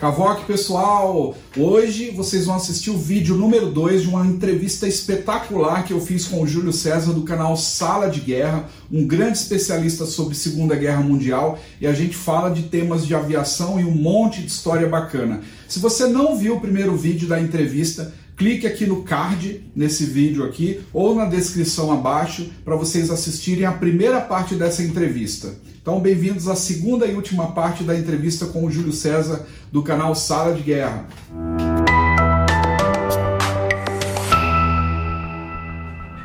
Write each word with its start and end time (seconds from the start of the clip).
Cavoque, 0.00 0.46
pessoal! 0.46 1.36
Hoje 1.54 2.10
vocês 2.10 2.46
vão 2.46 2.54
assistir 2.54 2.88
o 2.88 2.96
vídeo 2.96 3.36
número 3.36 3.70
2 3.70 4.00
de 4.00 4.08
uma 4.08 4.26
entrevista 4.26 4.88
espetacular 4.88 5.84
que 5.84 5.92
eu 5.92 6.00
fiz 6.00 6.24
com 6.24 6.40
o 6.40 6.46
Júlio 6.46 6.72
César 6.72 7.12
do 7.12 7.20
canal 7.20 7.54
Sala 7.54 8.08
de 8.08 8.18
Guerra, 8.18 8.66
um 8.90 9.06
grande 9.06 9.36
especialista 9.36 10.06
sobre 10.06 10.34
Segunda 10.34 10.74
Guerra 10.74 11.02
Mundial, 11.02 11.58
e 11.78 11.86
a 11.86 11.92
gente 11.92 12.16
fala 12.16 12.48
de 12.48 12.62
temas 12.62 13.06
de 13.06 13.14
aviação 13.14 13.78
e 13.78 13.84
um 13.84 13.90
monte 13.90 14.40
de 14.40 14.46
história 14.46 14.88
bacana. 14.88 15.42
Se 15.68 15.78
você 15.78 16.06
não 16.06 16.34
viu 16.34 16.56
o 16.56 16.60
primeiro 16.62 16.96
vídeo 16.96 17.28
da 17.28 17.38
entrevista, 17.38 18.14
clique 18.38 18.66
aqui 18.66 18.86
no 18.86 19.02
card 19.02 19.66
nesse 19.76 20.06
vídeo 20.06 20.44
aqui 20.44 20.80
ou 20.94 21.14
na 21.14 21.26
descrição 21.26 21.92
abaixo 21.92 22.48
para 22.64 22.74
vocês 22.74 23.10
assistirem 23.10 23.66
a 23.66 23.72
primeira 23.72 24.18
parte 24.18 24.54
dessa 24.54 24.82
entrevista. 24.82 25.54
Então, 25.82 25.98
bem-vindos 25.98 26.46
à 26.46 26.54
segunda 26.54 27.06
e 27.06 27.14
última 27.14 27.52
parte 27.52 27.82
da 27.82 27.96
entrevista 27.96 28.44
com 28.44 28.66
o 28.66 28.70
Júlio 28.70 28.92
César 28.92 29.46
do 29.72 29.82
canal 29.82 30.14
Sala 30.14 30.54
de 30.54 30.60
Guerra. 30.60 31.06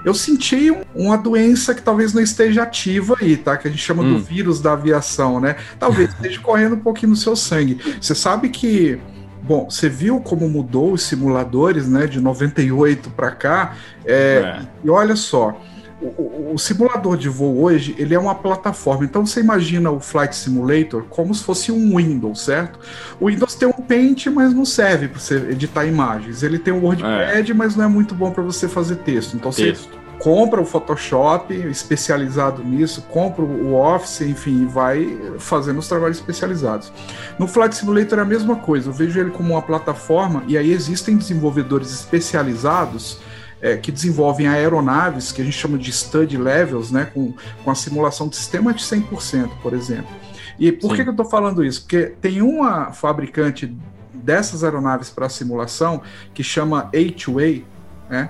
Eu 0.04 0.14
senti 0.14 0.76
uma 0.94 1.18
doença 1.18 1.74
que 1.74 1.82
talvez 1.82 2.14
não 2.14 2.22
esteja 2.22 2.64
ativa 2.64 3.16
aí, 3.22 3.38
tá? 3.38 3.56
Que 3.56 3.70
a 3.70 3.72
gente 3.72 3.82
chama 3.82 4.04
hum. 4.04 4.16
do 4.16 4.20
vírus 4.20 4.60
da 4.60 4.74
aviação, 4.74 5.40
né? 5.40 5.56
Talvez 5.80 6.10
esteja 6.14 6.42
correndo 6.42 6.76
um 6.76 6.82
pouquinho 6.82 7.12
no 7.12 7.16
seu 7.16 7.34
sangue. 7.34 7.80
Você 8.00 8.14
sabe 8.14 8.50
que 8.50 9.00
Bom, 9.42 9.70
você 9.70 9.88
viu 9.88 10.20
como 10.20 10.50
mudou 10.50 10.94
os 10.94 11.04
simuladores, 11.04 11.88
né, 11.88 12.08
de 12.08 12.20
98 12.20 13.12
para 13.12 13.30
cá? 13.30 13.76
É, 14.04 14.16
é. 14.44 14.62
E 14.84 14.90
olha 14.90 15.16
só, 15.16 15.62
o, 16.02 16.54
o, 16.54 16.58
simulador 16.58 17.16
de 17.16 17.30
voo 17.30 17.64
hoje 17.64 17.96
ele 17.98 18.14
é 18.14 18.20
uma 18.20 18.36
plataforma. 18.36 19.06
Então 19.06 19.26
você 19.26 19.40
imagina 19.40 19.90
o 19.90 20.00
Flight 20.00 20.36
Simulator 20.36 21.04
como 21.10 21.34
se 21.34 21.44
fosse 21.44 21.72
um 21.72 21.98
Windows, 21.98 22.42
certo? 22.42 22.80
O 23.20 23.28
Windows 23.28 23.56
tem 23.56 23.68
um 23.68 23.72
Paint, 23.72 24.28
mas 24.28 24.54
não 24.54 24.66
serve 24.66 25.08
para 25.08 25.20
você 25.20 25.36
editar 25.50 25.86
imagens. 25.86 26.44
Ele 26.44 26.60
tem 26.60 26.74
um 26.74 26.84
WordPad, 26.84 27.50
é. 27.50 27.54
mas 27.54 27.76
não 27.76 27.86
é 27.86 27.88
muito 27.88 28.14
bom 28.14 28.32
para 28.32 28.44
você 28.44 28.68
fazer 28.68 28.98
texto. 28.98 29.36
Então 29.36 29.52
texto. 29.52 29.90
você 29.90 30.06
compra 30.20 30.62
o 30.62 30.66
Photoshop 30.66 31.54
especializado 31.54 32.64
nisso, 32.64 33.02
compra 33.04 33.44
o 33.44 33.74
Office, 33.76 34.22
enfim, 34.22 34.66
vai 34.66 35.18
fazendo 35.40 35.80
os 35.80 35.88
trabalhos 35.88 36.18
especializados. 36.18 36.92
No 37.38 37.48
Flight 37.48 37.76
Simulator 37.76 38.20
é 38.20 38.22
a 38.22 38.26
mesma 38.26 38.56
coisa, 38.56 38.90
eu 38.90 38.94
vejo 38.94 39.20
ele 39.20 39.32
como 39.32 39.54
uma 39.54 39.62
plataforma 39.62 40.44
e 40.48 40.58
aí 40.58 40.72
existem 40.72 41.18
desenvolvedores 41.18 41.92
especializados 41.92 43.20
é, 43.66 43.76
que 43.78 43.92
desenvolvem 43.92 44.48
aeronaves, 44.48 45.32
que 45.32 45.42
a 45.42 45.46
gente 45.46 45.58
chama 45.58 45.76
de 45.76 45.92
study 45.92 46.38
levels, 46.38 46.92
né, 46.92 47.10
com, 47.12 47.34
com 47.64 47.72
a 47.72 47.76
simulação 47.76 48.28
de 48.28 48.36
sistema 48.36 48.72
de 48.72 48.84
100%, 48.84 49.50
por 49.64 49.74
exemplo. 49.74 50.14
E 50.60 50.72
por 50.72 50.96
que, 50.96 51.02
que 51.02 51.10
eu 51.10 51.14
estou 51.14 51.26
falando 51.26 51.66
isso? 51.66 51.82
Porque 51.82 52.14
tem 52.22 52.44
uma 52.44 52.94
fabricante 52.94 53.76
dessas 54.14 54.64
aeronaves 54.64 55.10
para 55.10 55.28
simulação 55.30 56.02
que 56.34 56.44
chama 56.44 56.92
A2A, 56.94 57.64
né? 58.08 58.30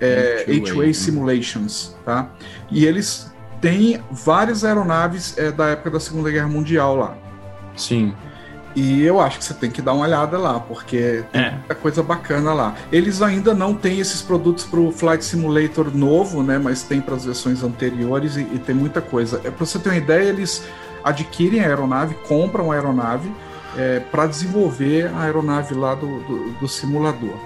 é, 0.00 0.44
H-Way 0.48 0.92
Simulations, 0.92 1.96
tá? 2.04 2.30
E 2.68 2.84
eles 2.84 3.32
têm 3.60 4.02
várias 4.10 4.64
aeronaves 4.64 5.38
é, 5.38 5.52
da 5.52 5.68
época 5.68 5.92
da 5.92 6.00
Segunda 6.00 6.30
Guerra 6.30 6.48
Mundial 6.48 6.96
lá. 6.96 7.16
Sim. 7.76 8.12
E 8.74 9.02
eu 9.04 9.20
acho 9.20 9.38
que 9.38 9.44
você 9.44 9.54
tem 9.54 9.70
que 9.70 9.80
dar 9.80 9.92
uma 9.92 10.04
olhada 10.04 10.36
lá, 10.36 10.58
porque 10.58 11.24
tem 11.32 11.42
é. 11.42 11.50
muita 11.52 11.74
coisa 11.76 12.02
bacana 12.02 12.52
lá. 12.52 12.74
Eles 12.90 13.22
ainda 13.22 13.54
não 13.54 13.72
têm 13.72 14.00
esses 14.00 14.20
produtos 14.20 14.64
para 14.64 14.80
o 14.80 14.90
Flight 14.90 15.24
Simulator 15.24 15.94
novo, 15.94 16.42
né? 16.42 16.58
Mas 16.58 16.82
tem 16.82 17.00
para 17.00 17.14
as 17.14 17.24
versões 17.24 17.62
anteriores 17.62 18.36
e, 18.36 18.40
e, 18.40 18.58
tem 18.58 18.74
muita 18.74 19.00
coisa. 19.00 19.40
É 19.44 19.50
para 19.50 19.64
você 19.64 19.78
ter 19.78 19.90
uma 19.90 19.96
ideia, 19.98 20.28
eles 20.28 20.64
adquirem 21.04 21.60
a 21.60 21.68
aeronave, 21.68 22.14
compram 22.26 22.72
a 22.72 22.74
aeronave 22.74 23.30
é, 23.76 24.00
para 24.00 24.26
desenvolver 24.26 25.06
a 25.14 25.22
aeronave 25.22 25.74
lá 25.74 25.94
do, 25.94 26.20
do, 26.24 26.52
do 26.60 26.68
simulador. 26.68 27.36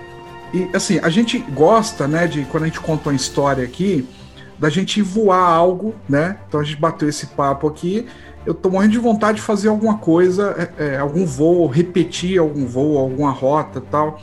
E 0.52 0.68
assim, 0.72 0.98
a 1.02 1.10
gente 1.10 1.38
gosta, 1.38 2.08
né, 2.08 2.26
de 2.26 2.44
quando 2.46 2.62
a 2.62 2.66
gente 2.66 2.80
conta 2.80 3.10
uma 3.10 3.16
história 3.16 3.62
aqui, 3.62 4.08
da 4.58 4.68
gente 4.68 5.00
voar 5.02 5.42
algo, 5.42 5.94
né? 6.08 6.38
Então 6.48 6.60
a 6.60 6.64
gente 6.64 6.80
bateu 6.80 7.08
esse 7.08 7.26
papo 7.28 7.68
aqui. 7.68 8.06
Eu 8.48 8.54
tô 8.54 8.70
morrendo 8.70 8.92
de 8.92 8.98
vontade 8.98 9.36
de 9.36 9.42
fazer 9.42 9.68
alguma 9.68 9.98
coisa, 9.98 10.72
é, 10.78 10.94
é, 10.94 10.96
algum 10.96 11.26
voo, 11.26 11.66
repetir 11.66 12.38
algum 12.38 12.64
voo, 12.66 12.96
alguma 12.96 13.30
rota 13.30 13.78
tal. 13.90 14.18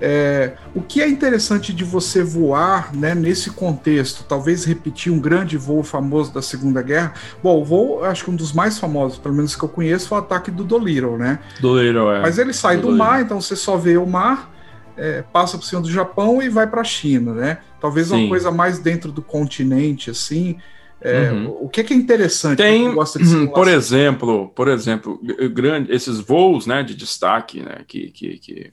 É, 0.00 0.54
o 0.74 0.80
que 0.80 1.02
é 1.02 1.06
interessante 1.06 1.70
de 1.74 1.84
você 1.84 2.22
voar 2.22 2.94
né, 2.94 3.14
nesse 3.14 3.50
contexto, 3.50 4.24
talvez 4.26 4.64
repetir 4.64 5.12
um 5.12 5.18
grande 5.18 5.58
voo 5.58 5.82
famoso 5.82 6.32
da 6.32 6.40
Segunda 6.40 6.80
Guerra. 6.80 7.12
Bom, 7.42 7.60
o 7.60 7.64
voo, 7.64 8.04
acho 8.06 8.24
que 8.24 8.30
um 8.30 8.36
dos 8.36 8.54
mais 8.54 8.78
famosos, 8.78 9.18
pelo 9.18 9.34
menos 9.34 9.54
que 9.54 9.62
eu 9.62 9.68
conheço, 9.68 10.08
foi 10.08 10.16
o 10.16 10.20
ataque 10.22 10.50
do 10.50 10.64
Dolittle, 10.64 11.18
né? 11.18 11.38
Dolittle, 11.60 12.10
é. 12.10 12.20
Mas 12.22 12.38
ele 12.38 12.54
sai 12.54 12.78
do, 12.78 12.88
do 12.88 12.96
mar, 12.96 13.20
então 13.20 13.38
você 13.38 13.54
só 13.54 13.76
vê 13.76 13.98
o 13.98 14.06
mar 14.06 14.50
é, 14.96 15.22
passa 15.30 15.58
por 15.58 15.64
cima 15.64 15.82
do 15.82 15.90
Japão 15.90 16.42
e 16.42 16.48
vai 16.48 16.66
para 16.66 16.80
a 16.80 16.84
China, 16.84 17.34
né? 17.34 17.58
Talvez 17.78 18.08
Sim. 18.08 18.14
uma 18.14 18.28
coisa 18.28 18.50
mais 18.50 18.78
dentro 18.78 19.12
do 19.12 19.20
continente, 19.20 20.10
assim. 20.10 20.56
É, 21.00 21.30
uhum. 21.30 21.56
O 21.62 21.68
que 21.68 21.80
é, 21.80 21.84
que 21.84 21.94
é 21.94 21.96
interessante? 21.96 22.58
Tem, 22.58 22.88
uhum, 22.88 23.46
por 23.48 23.68
exemplo, 23.68 24.48
por 24.48 24.68
exemplo, 24.68 25.20
grande, 25.52 25.92
esses 25.92 26.18
voos, 26.18 26.66
né, 26.66 26.82
de 26.82 26.94
destaque, 26.94 27.62
né, 27.62 27.84
que, 27.86 28.10
que, 28.10 28.38
que 28.38 28.72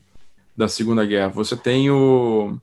da 0.58 0.68
Segunda 0.68 1.06
Guerra. 1.06 1.30
Você 1.30 1.56
tem 1.56 1.90
o, 1.92 2.58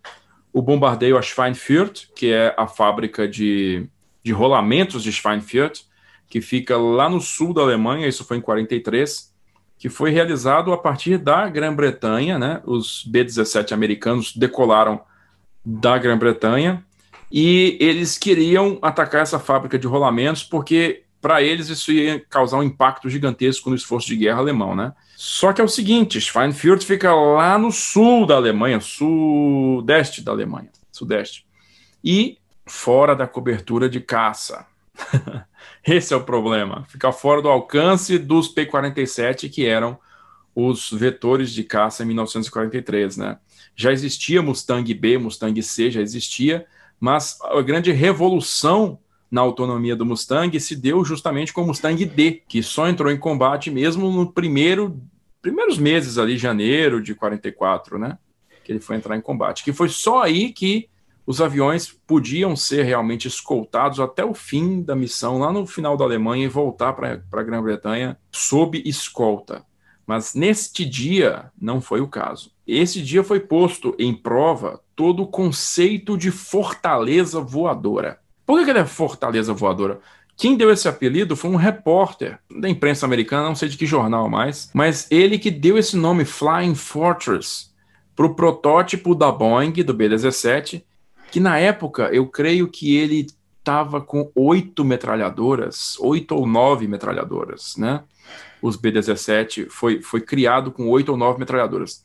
o 0.53 0.63
bombardeio 0.63 1.17
a 1.17 1.23
Schweinfurt, 1.23 2.07
que 2.17 2.33
é 2.33 2.55
a 2.57 2.67
fábrica 2.67 3.29
de, 3.29 3.87
de 4.23 4.33
rolamentos 4.33 5.03
de 5.03 5.13
Schweinfurt, 5.13 5.83
que 6.29 6.41
fica 6.41 6.77
lá 6.77 7.09
no 7.09 7.21
sul 7.21 7.55
da 7.55 7.63
Alemanha. 7.63 8.09
Isso 8.09 8.25
foi 8.25 8.39
em 8.39 8.41
43 8.41 9.33
que 9.79 9.89
foi 9.89 10.13
realizado 10.13 10.73
a 10.73 10.79
partir 10.79 11.19
da 11.19 11.49
Grã-Bretanha, 11.49 12.39
né? 12.39 12.63
Os 12.65 13.05
B-17 13.05 13.73
americanos 13.73 14.33
decolaram 14.33 15.01
da 15.65 15.99
Grã-Bretanha 15.99 16.85
e 17.33 17.79
eles 17.81 18.19
queriam 18.19 18.79
atacar 18.83 19.23
essa 19.23 19.39
fábrica 19.39 19.79
de 19.79 19.87
rolamentos 19.87 20.45
porque 20.45 21.05
para 21.19 21.41
eles 21.41 21.69
isso 21.69 21.91
ia 21.91 22.21
causar 22.29 22.59
um 22.59 22.63
impacto 22.63 23.09
gigantesco 23.09 23.71
no 23.71 23.77
esforço 23.77 24.09
de 24.09 24.17
guerra 24.17 24.41
alemão, 24.41 24.75
né? 24.75 24.93
Só 25.17 25.53
que 25.53 25.61
é 25.61 25.65
o 25.65 25.69
seguinte, 25.69 26.21
Schweinfurt 26.21 26.83
fica 26.83 27.15
lá 27.15 27.57
no 27.57 27.71
sul 27.71 28.27
da 28.27 28.35
Alemanha, 28.35 28.81
sudeste 28.81 30.21
da 30.21 30.33
Alemanha, 30.33 30.69
sudeste, 30.91 31.47
e 32.05 32.39
fora 32.67 33.15
da 33.15 33.27
cobertura 33.27 33.89
de 33.89 34.01
caça. 34.01 34.67
Esse 35.87 36.13
é 36.13 36.17
o 36.17 36.25
problema. 36.25 36.85
Ficar 36.89 37.13
fora 37.13 37.41
do 37.41 37.49
alcance 37.49 38.19
dos 38.19 38.49
P-47, 38.49 39.49
que 39.49 39.65
eram 39.65 39.99
os 40.55 40.91
vetores 40.91 41.53
de 41.53 41.63
caça 41.65 42.03
em 42.03 42.07
1943, 42.07 43.17
né? 43.17 43.39
Já 43.75 43.93
existia 43.93 44.43
Mustang 44.43 44.93
B, 44.93 45.19
Mustang 45.19 45.63
C, 45.63 45.91
já 45.91 46.01
existia, 46.01 46.67
mas 47.03 47.37
a 47.43 47.61
grande 47.63 47.91
revolução 47.91 48.97
na 49.29 49.41
autonomia 49.41 49.97
do 49.97 50.07
Mustang 50.07 50.61
se 50.61 50.77
deu 50.77 51.05
justamente 51.05 51.53
com 51.53 51.63
o 51.63 51.67
Mustang 51.67 52.05
D, 52.05 52.45
que 52.47 52.63
só 52.63 52.89
entrou 52.89 53.11
em 53.11 53.19
combate 53.19 53.73
mesmo 53.73 54.09
no 54.09 54.33
primeiro 54.33 55.03
primeiros 55.41 55.79
meses 55.79 56.17
ali, 56.17 56.39
janeiro 56.39 57.03
de 57.03 57.13
44, 57.13 57.99
né? 57.99 58.17
Que 58.63 58.71
ele 58.71 58.79
foi 58.79 58.95
entrar 58.95 59.17
em 59.17 59.21
combate. 59.21 59.65
Que 59.65 59.73
foi 59.73 59.89
só 59.89 60.23
aí 60.23 60.53
que 60.53 60.89
os 61.27 61.41
aviões 61.41 61.93
podiam 62.07 62.55
ser 62.55 62.85
realmente 62.85 63.27
escoltados 63.27 63.99
até 63.99 64.25
o 64.25 64.33
fim 64.33 64.81
da 64.81 64.95
missão, 64.95 65.39
lá 65.39 65.53
no 65.53 65.67
final 65.67 65.97
da 65.97 66.05
Alemanha, 66.05 66.45
e 66.45 66.49
voltar 66.49 66.93
para 66.93 67.21
a 67.33 67.43
Grã-Bretanha 67.43 68.17
sob 68.31 68.81
escolta. 68.87 69.65
Mas 70.07 70.35
neste 70.35 70.85
dia 70.85 71.51
não 71.61 71.81
foi 71.81 72.01
o 72.01 72.09
caso. 72.09 72.51
Esse 72.67 73.01
dia 73.03 73.23
foi 73.23 73.41
posto 73.41 73.95
em 73.99 74.15
prova 74.15 74.81
todo 74.97 75.23
o 75.23 75.27
conceito 75.27 76.17
de 76.17 76.31
fortaleza 76.31 77.41
voadora. 77.41 78.19
Por 78.45 78.63
que 78.65 78.71
ele 78.71 78.79
é 78.79 78.85
fortaleza 78.85 79.53
voadora? 79.53 80.01
Quem 80.37 80.57
deu 80.57 80.71
esse 80.71 80.89
apelido 80.89 81.37
foi 81.37 81.51
um 81.51 81.57
repórter 81.57 82.39
da 82.61 82.69
imprensa 82.69 83.07
americana, 83.07 83.49
não 83.49 83.55
sei 83.55 83.69
de 83.69 83.77
que 83.77 83.87
jornal 83.87 84.29
mais, 84.29 84.71
mas 84.75 85.07
ele 85.11 85.39
que 85.39 85.51
deu 85.51 85.79
esse 85.79 85.97
nome 85.97 86.25
Flying 86.25 86.75
Fortress 86.75 87.71
para 88.17 88.27
o 88.27 88.35
protótipo 88.35 89.15
da 89.15 89.31
Boeing 89.31 89.73
do 89.73 89.95
B-17 89.95 90.83
que 91.33 91.41
na 91.41 91.59
época 91.59 92.11
eu 92.13 92.27
creio 92.27 92.69
que 92.69 92.95
ele 92.95 93.27
estava 93.59 94.03
com 94.03 94.31
oito 94.35 94.85
metralhadoras, 94.85 95.97
oito 95.99 96.35
ou 96.35 96.47
nove 96.47 96.87
metralhadoras, 96.87 97.75
né? 97.79 98.03
Os 98.63 98.77
B-17 98.77 99.69
foi, 99.69 100.01
foi 100.01 100.21
criado 100.21 100.71
com 100.71 100.89
oito 100.89 101.11
ou 101.11 101.19
nove 101.19 101.39
metralhadoras. 101.39 102.05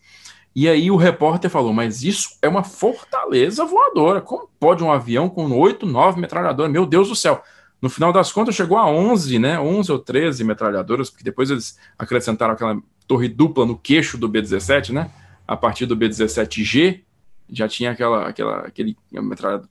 E 0.55 0.67
aí 0.67 0.89
o 0.89 0.95
repórter 0.95 1.51
falou, 1.51 1.71
mas 1.71 2.03
isso 2.03 2.31
é 2.41 2.47
uma 2.47 2.63
fortaleza 2.63 3.63
voadora. 3.63 4.19
Como 4.19 4.49
pode 4.59 4.83
um 4.83 4.91
avião 4.91 5.29
com 5.29 5.51
oito, 5.51 5.85
nove 5.85 6.19
metralhadoras? 6.19 6.71
Meu 6.71 6.85
Deus 6.85 7.09
do 7.09 7.15
céu. 7.15 7.43
No 7.79 7.91
final 7.91 8.11
das 8.11 8.31
contas 8.31 8.55
chegou 8.55 8.75
a 8.75 8.87
11, 8.87 9.37
né? 9.37 9.59
11 9.59 9.91
ou 9.91 9.99
13 9.99 10.43
metralhadoras, 10.43 11.11
porque 11.11 11.23
depois 11.23 11.51
eles 11.51 11.77
acrescentaram 11.97 12.55
aquela 12.55 12.81
torre 13.07 13.27
dupla 13.29 13.67
no 13.67 13.77
queixo 13.77 14.17
do 14.17 14.27
B-17, 14.27 14.89
né? 14.89 15.11
A 15.47 15.55
partir 15.55 15.85
do 15.85 15.95
B-17G, 15.95 17.01
já 17.49 17.67
tinha 17.67 17.91
aquela, 17.91 18.27
aquela 18.27 18.59
aquele 18.59 18.97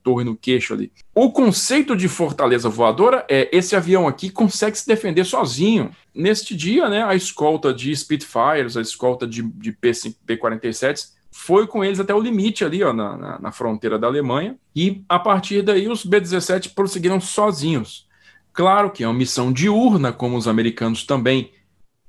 torre 0.02 0.24
no 0.24 0.36
queixo 0.36 0.74
ali. 0.74 0.90
O 1.14 1.30
conceito 1.30 1.96
de 1.96 2.08
fortaleza 2.08 2.68
voadora 2.68 3.24
é 3.28 3.48
esse 3.52 3.76
avião 3.76 4.08
aqui 4.08 4.30
consegue 4.30 4.78
se 4.78 4.86
defender 4.86 5.24
sozinho. 5.24 5.90
Neste 6.14 6.56
dia, 6.56 6.88
né, 6.88 7.04
a 7.04 7.14
escolta 7.14 7.72
de 7.72 7.94
Spitfires, 7.94 8.76
a 8.76 8.80
escolta 8.80 9.26
de, 9.26 9.42
de 9.42 9.72
P-47 9.72 11.16
foi 11.30 11.66
com 11.66 11.84
eles 11.84 12.00
até 12.00 12.14
o 12.14 12.20
limite 12.20 12.64
ali, 12.64 12.82
ó, 12.82 12.94
na, 12.94 13.16
na, 13.16 13.38
na 13.38 13.52
fronteira 13.52 13.98
da 13.98 14.06
Alemanha, 14.06 14.56
e 14.74 15.02
a 15.06 15.18
partir 15.18 15.60
daí 15.60 15.86
os 15.86 16.04
B-17 16.04 16.72
prosseguiram 16.74 17.20
sozinhos. 17.20 18.06
Claro 18.54 18.90
que 18.90 19.04
é 19.04 19.06
uma 19.06 19.12
missão 19.12 19.52
diurna, 19.52 20.14
como 20.14 20.38
os 20.38 20.48
americanos 20.48 21.04
também 21.04 21.50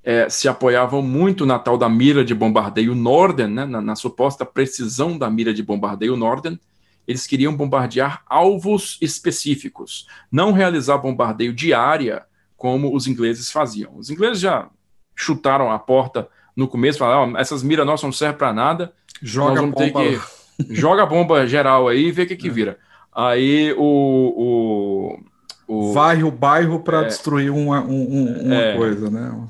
é, 0.07 0.29
se 0.29 0.47
apoiavam 0.47 1.01
muito 1.01 1.45
na 1.45 1.59
tal 1.59 1.77
da 1.77 1.89
mira 1.89 2.23
de 2.23 2.33
bombardeio 2.33 2.95
Norden, 2.95 3.47
né, 3.47 3.65
na, 3.65 3.81
na, 3.81 3.93
suposta 3.93 4.45
precisão 4.45 5.17
da 5.17 5.29
mira 5.29 5.53
de 5.53 5.61
bombardeio 5.61 6.15
Norden. 6.15 6.57
Eles 7.05 7.27
queriam 7.27 7.53
bombardear 7.53 8.21
alvos 8.25 8.97
específicos, 9.01 10.07
não 10.31 10.53
realizar 10.53 10.97
bombardeio 10.97 11.51
de 11.51 11.73
área 11.73 12.23
como 12.55 12.95
os 12.95 13.05
ingleses 13.05 13.51
faziam. 13.51 13.97
Os 13.97 14.09
ingleses 14.09 14.39
já 14.39 14.69
chutaram 15.13 15.69
a 15.69 15.77
porta 15.77 16.29
no 16.55 16.69
começo, 16.69 16.99
falaram: 16.99 17.33
oh, 17.33 17.37
essas 17.37 17.61
miras 17.61 17.85
nossas 17.85 18.05
não 18.05 18.13
servem 18.13 18.37
para 18.37 18.53
nada, 18.53 18.93
joga 19.21 19.61
bomba. 19.61 20.03
Que... 20.03 20.21
joga 20.73 21.03
a 21.03 21.05
bomba 21.05 21.45
geral 21.45 21.89
aí 21.89 22.05
e 22.07 22.11
vê 22.13 22.23
o 22.23 22.27
que, 22.27 22.37
que 22.37 22.47
é. 22.47 22.51
vira. 22.51 22.79
Aí 23.13 23.73
o, 23.73 25.19
o, 25.67 25.79
o... 25.89 25.91
Vai 25.91 26.23
o 26.23 26.31
bairro 26.31 26.79
para 26.79 27.01
é, 27.01 27.05
destruir 27.07 27.51
uma, 27.51 27.81
um, 27.81 28.45
uma 28.45 28.55
é, 28.55 28.77
coisa, 28.77 29.09
né? 29.09 29.49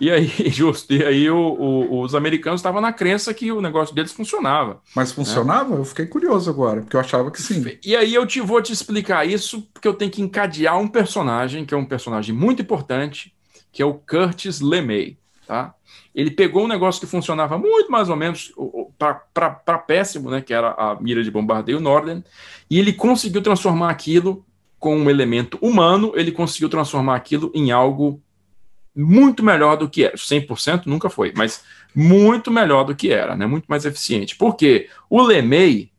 E 0.00 0.10
aí, 0.10 0.26
justo, 0.50 0.92
e 0.92 1.04
aí 1.04 1.30
o, 1.30 1.36
o, 1.36 2.00
os 2.02 2.14
americanos 2.14 2.60
estavam 2.60 2.80
na 2.80 2.92
crença 2.92 3.32
que 3.32 3.50
o 3.50 3.60
negócio 3.60 3.94
deles 3.94 4.12
funcionava. 4.12 4.80
Mas 4.94 5.12
funcionava? 5.12 5.74
Né? 5.74 5.80
Eu 5.80 5.84
fiquei 5.84 6.06
curioso 6.06 6.50
agora, 6.50 6.82
porque 6.82 6.96
eu 6.96 7.00
achava 7.00 7.30
que 7.30 7.40
sim. 7.40 7.64
E 7.84 7.96
aí 7.96 8.14
eu 8.14 8.26
te 8.26 8.40
vou 8.40 8.60
te 8.60 8.72
explicar 8.72 9.26
isso, 9.26 9.62
porque 9.72 9.88
eu 9.88 9.94
tenho 9.94 10.10
que 10.10 10.22
encadear 10.22 10.78
um 10.78 10.88
personagem, 10.88 11.64
que 11.64 11.74
é 11.74 11.76
um 11.76 11.86
personagem 11.86 12.34
muito 12.34 12.62
importante, 12.62 13.34
que 13.72 13.82
é 13.82 13.86
o 13.86 13.94
Curtis 13.94 14.60
LeMay, 14.60 15.18
tá? 15.46 15.74
Ele 16.14 16.30
pegou 16.30 16.64
um 16.64 16.68
negócio 16.68 17.00
que 17.00 17.06
funcionava 17.06 17.58
muito 17.58 17.90
mais 17.90 18.08
ou 18.08 18.16
menos 18.16 18.52
para 18.98 19.78
péssimo, 19.78 20.30
né, 20.30 20.40
que 20.40 20.54
era 20.54 20.70
a 20.70 20.96
mira 20.98 21.22
de 21.22 21.30
bombardeio 21.30 21.78
Norden, 21.78 22.24
e 22.70 22.78
ele 22.78 22.92
conseguiu 22.92 23.42
transformar 23.42 23.90
aquilo 23.90 24.44
com 24.78 24.96
um 24.96 25.10
elemento 25.10 25.58
humano, 25.60 26.12
ele 26.14 26.32
conseguiu 26.32 26.68
transformar 26.68 27.16
aquilo 27.16 27.50
em 27.54 27.70
algo 27.70 28.22
muito 28.96 29.44
melhor 29.44 29.76
do 29.76 29.88
que 29.88 30.04
era. 30.04 30.16
100% 30.16 30.86
nunca 30.86 31.10
foi, 31.10 31.32
mas 31.36 31.62
muito 31.94 32.50
melhor 32.50 32.84
do 32.84 32.94
que 32.94 33.12
era, 33.12 33.36
né? 33.36 33.46
Muito 33.46 33.66
mais 33.66 33.84
eficiente. 33.84 34.34
Porque 34.36 34.88
o 35.10 35.22
LeMay, 35.22 35.90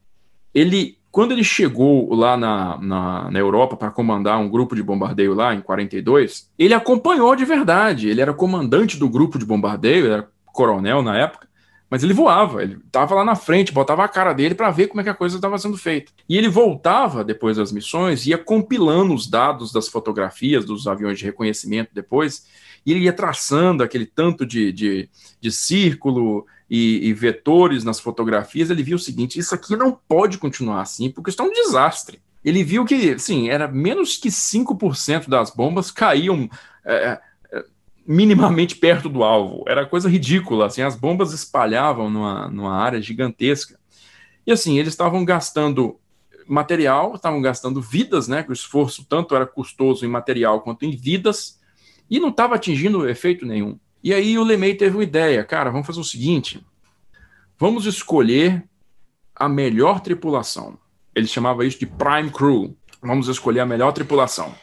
ele, 0.53 0.97
quando 1.11 1.31
ele 1.31 1.43
chegou 1.43 2.13
lá 2.15 2.35
na, 2.35 2.77
na, 2.79 3.31
na 3.31 3.39
Europa 3.39 3.77
para 3.77 3.91
comandar 3.91 4.39
um 4.39 4.49
grupo 4.49 4.75
de 4.75 4.81
bombardeio 4.81 5.35
lá 5.35 5.53
em 5.53 5.61
42, 5.61 6.49
ele 6.57 6.73
acompanhou 6.73 7.35
de 7.35 7.45
verdade. 7.45 8.09
Ele 8.09 8.21
era 8.21 8.33
comandante 8.33 8.97
do 8.97 9.07
grupo 9.07 9.37
de 9.37 9.45
bombardeio, 9.45 10.11
era 10.11 10.27
coronel 10.45 11.03
na 11.03 11.17
época, 11.17 11.47
mas 11.89 12.03
ele 12.03 12.13
voava, 12.13 12.61
ele 12.61 12.77
estava 12.85 13.15
lá 13.15 13.23
na 13.23 13.35
frente, 13.35 13.71
botava 13.71 14.03
a 14.03 14.07
cara 14.07 14.33
dele 14.33 14.55
para 14.55 14.69
ver 14.69 14.87
como 14.87 14.99
é 15.01 15.03
que 15.03 15.09
a 15.09 15.13
coisa 15.13 15.37
estava 15.37 15.57
sendo 15.57 15.77
feita. 15.77 16.11
E 16.27 16.37
ele 16.37 16.49
voltava 16.49 17.23
depois 17.23 17.57
das 17.57 17.71
missões, 17.71 18.25
ia 18.25 18.37
compilando 18.37 19.13
os 19.13 19.27
dados 19.27 19.71
das 19.71 19.87
fotografias 19.87 20.65
dos 20.65 20.87
aviões 20.87 21.17
de 21.17 21.25
reconhecimento 21.25 21.91
depois 21.93 22.45
e 22.85 22.91
ele 22.91 23.01
ia 23.01 23.13
traçando 23.13 23.83
aquele 23.83 24.05
tanto 24.05 24.45
de, 24.45 24.71
de, 24.71 25.09
de 25.41 25.51
círculo 25.51 26.45
e, 26.69 27.07
e, 27.07 27.13
vetores 27.13 27.83
nas 27.83 27.99
fotografias, 27.99 28.69
ele 28.69 28.83
viu 28.83 28.95
o 28.95 28.99
seguinte: 28.99 29.39
isso 29.39 29.55
aqui 29.55 29.75
não 29.75 29.97
pode 30.07 30.37
continuar 30.37 30.81
assim, 30.81 31.09
porque 31.09 31.29
isso 31.29 31.41
é 31.41 31.45
um 31.45 31.51
desastre. 31.51 32.21
Ele 32.43 32.63
viu 32.63 32.85
que, 32.85 33.19
sim, 33.19 33.49
era 33.49 33.67
menos 33.67 34.15
que 34.15 34.29
5% 34.29 35.27
das 35.27 35.51
bombas 35.51 35.91
caíam 35.91 36.49
é, 36.85 37.19
minimamente 38.07 38.75
perto 38.75 39.09
do 39.09 39.23
alvo. 39.23 39.65
Era 39.67 39.85
coisa 39.85 40.09
ridícula, 40.09 40.67
assim, 40.67 40.81
as 40.81 40.95
bombas 40.95 41.33
espalhavam 41.33 42.09
numa, 42.09 42.47
numa 42.47 42.75
área 42.75 43.01
gigantesca. 43.01 43.77
E 44.45 44.51
assim, 44.51 44.79
eles 44.79 44.93
estavam 44.93 45.25
gastando 45.25 45.99
material, 46.47 47.15
estavam 47.15 47.41
gastando 47.41 47.81
vidas, 47.81 48.29
né? 48.29 48.41
Que 48.41 48.49
o 48.49 48.53
esforço 48.53 49.05
tanto 49.07 49.35
era 49.35 49.45
custoso 49.45 50.05
em 50.05 50.09
material 50.09 50.61
quanto 50.61 50.85
em 50.85 50.95
vidas 50.95 51.59
e 52.09 52.19
não 52.19 52.29
estava 52.29 52.55
atingindo 52.55 53.09
efeito 53.09 53.45
nenhum. 53.45 53.77
E 54.01 54.13
aí 54.13 54.37
o 54.39 54.43
LeMay 54.43 54.75
teve 54.75 54.95
uma 54.95 55.03
ideia, 55.03 55.43
cara, 55.43 55.69
vamos 55.69 55.85
fazer 55.85 55.99
o 55.99 56.05
seguinte, 56.05 56.65
vamos 57.59 57.85
escolher 57.85 58.63
a 59.35 59.49
melhor 59.49 59.99
tripulação. 59.99 60.79
Ele 61.13 61.27
chamava 61.27 61.65
isso 61.65 61.79
de 61.79 61.85
Prime 61.85 62.29
Crew. 62.29 62.77
Vamos 63.01 63.27
escolher 63.27 63.59
a 63.59 63.65
melhor 63.65 63.91
tripulação. 63.91 64.55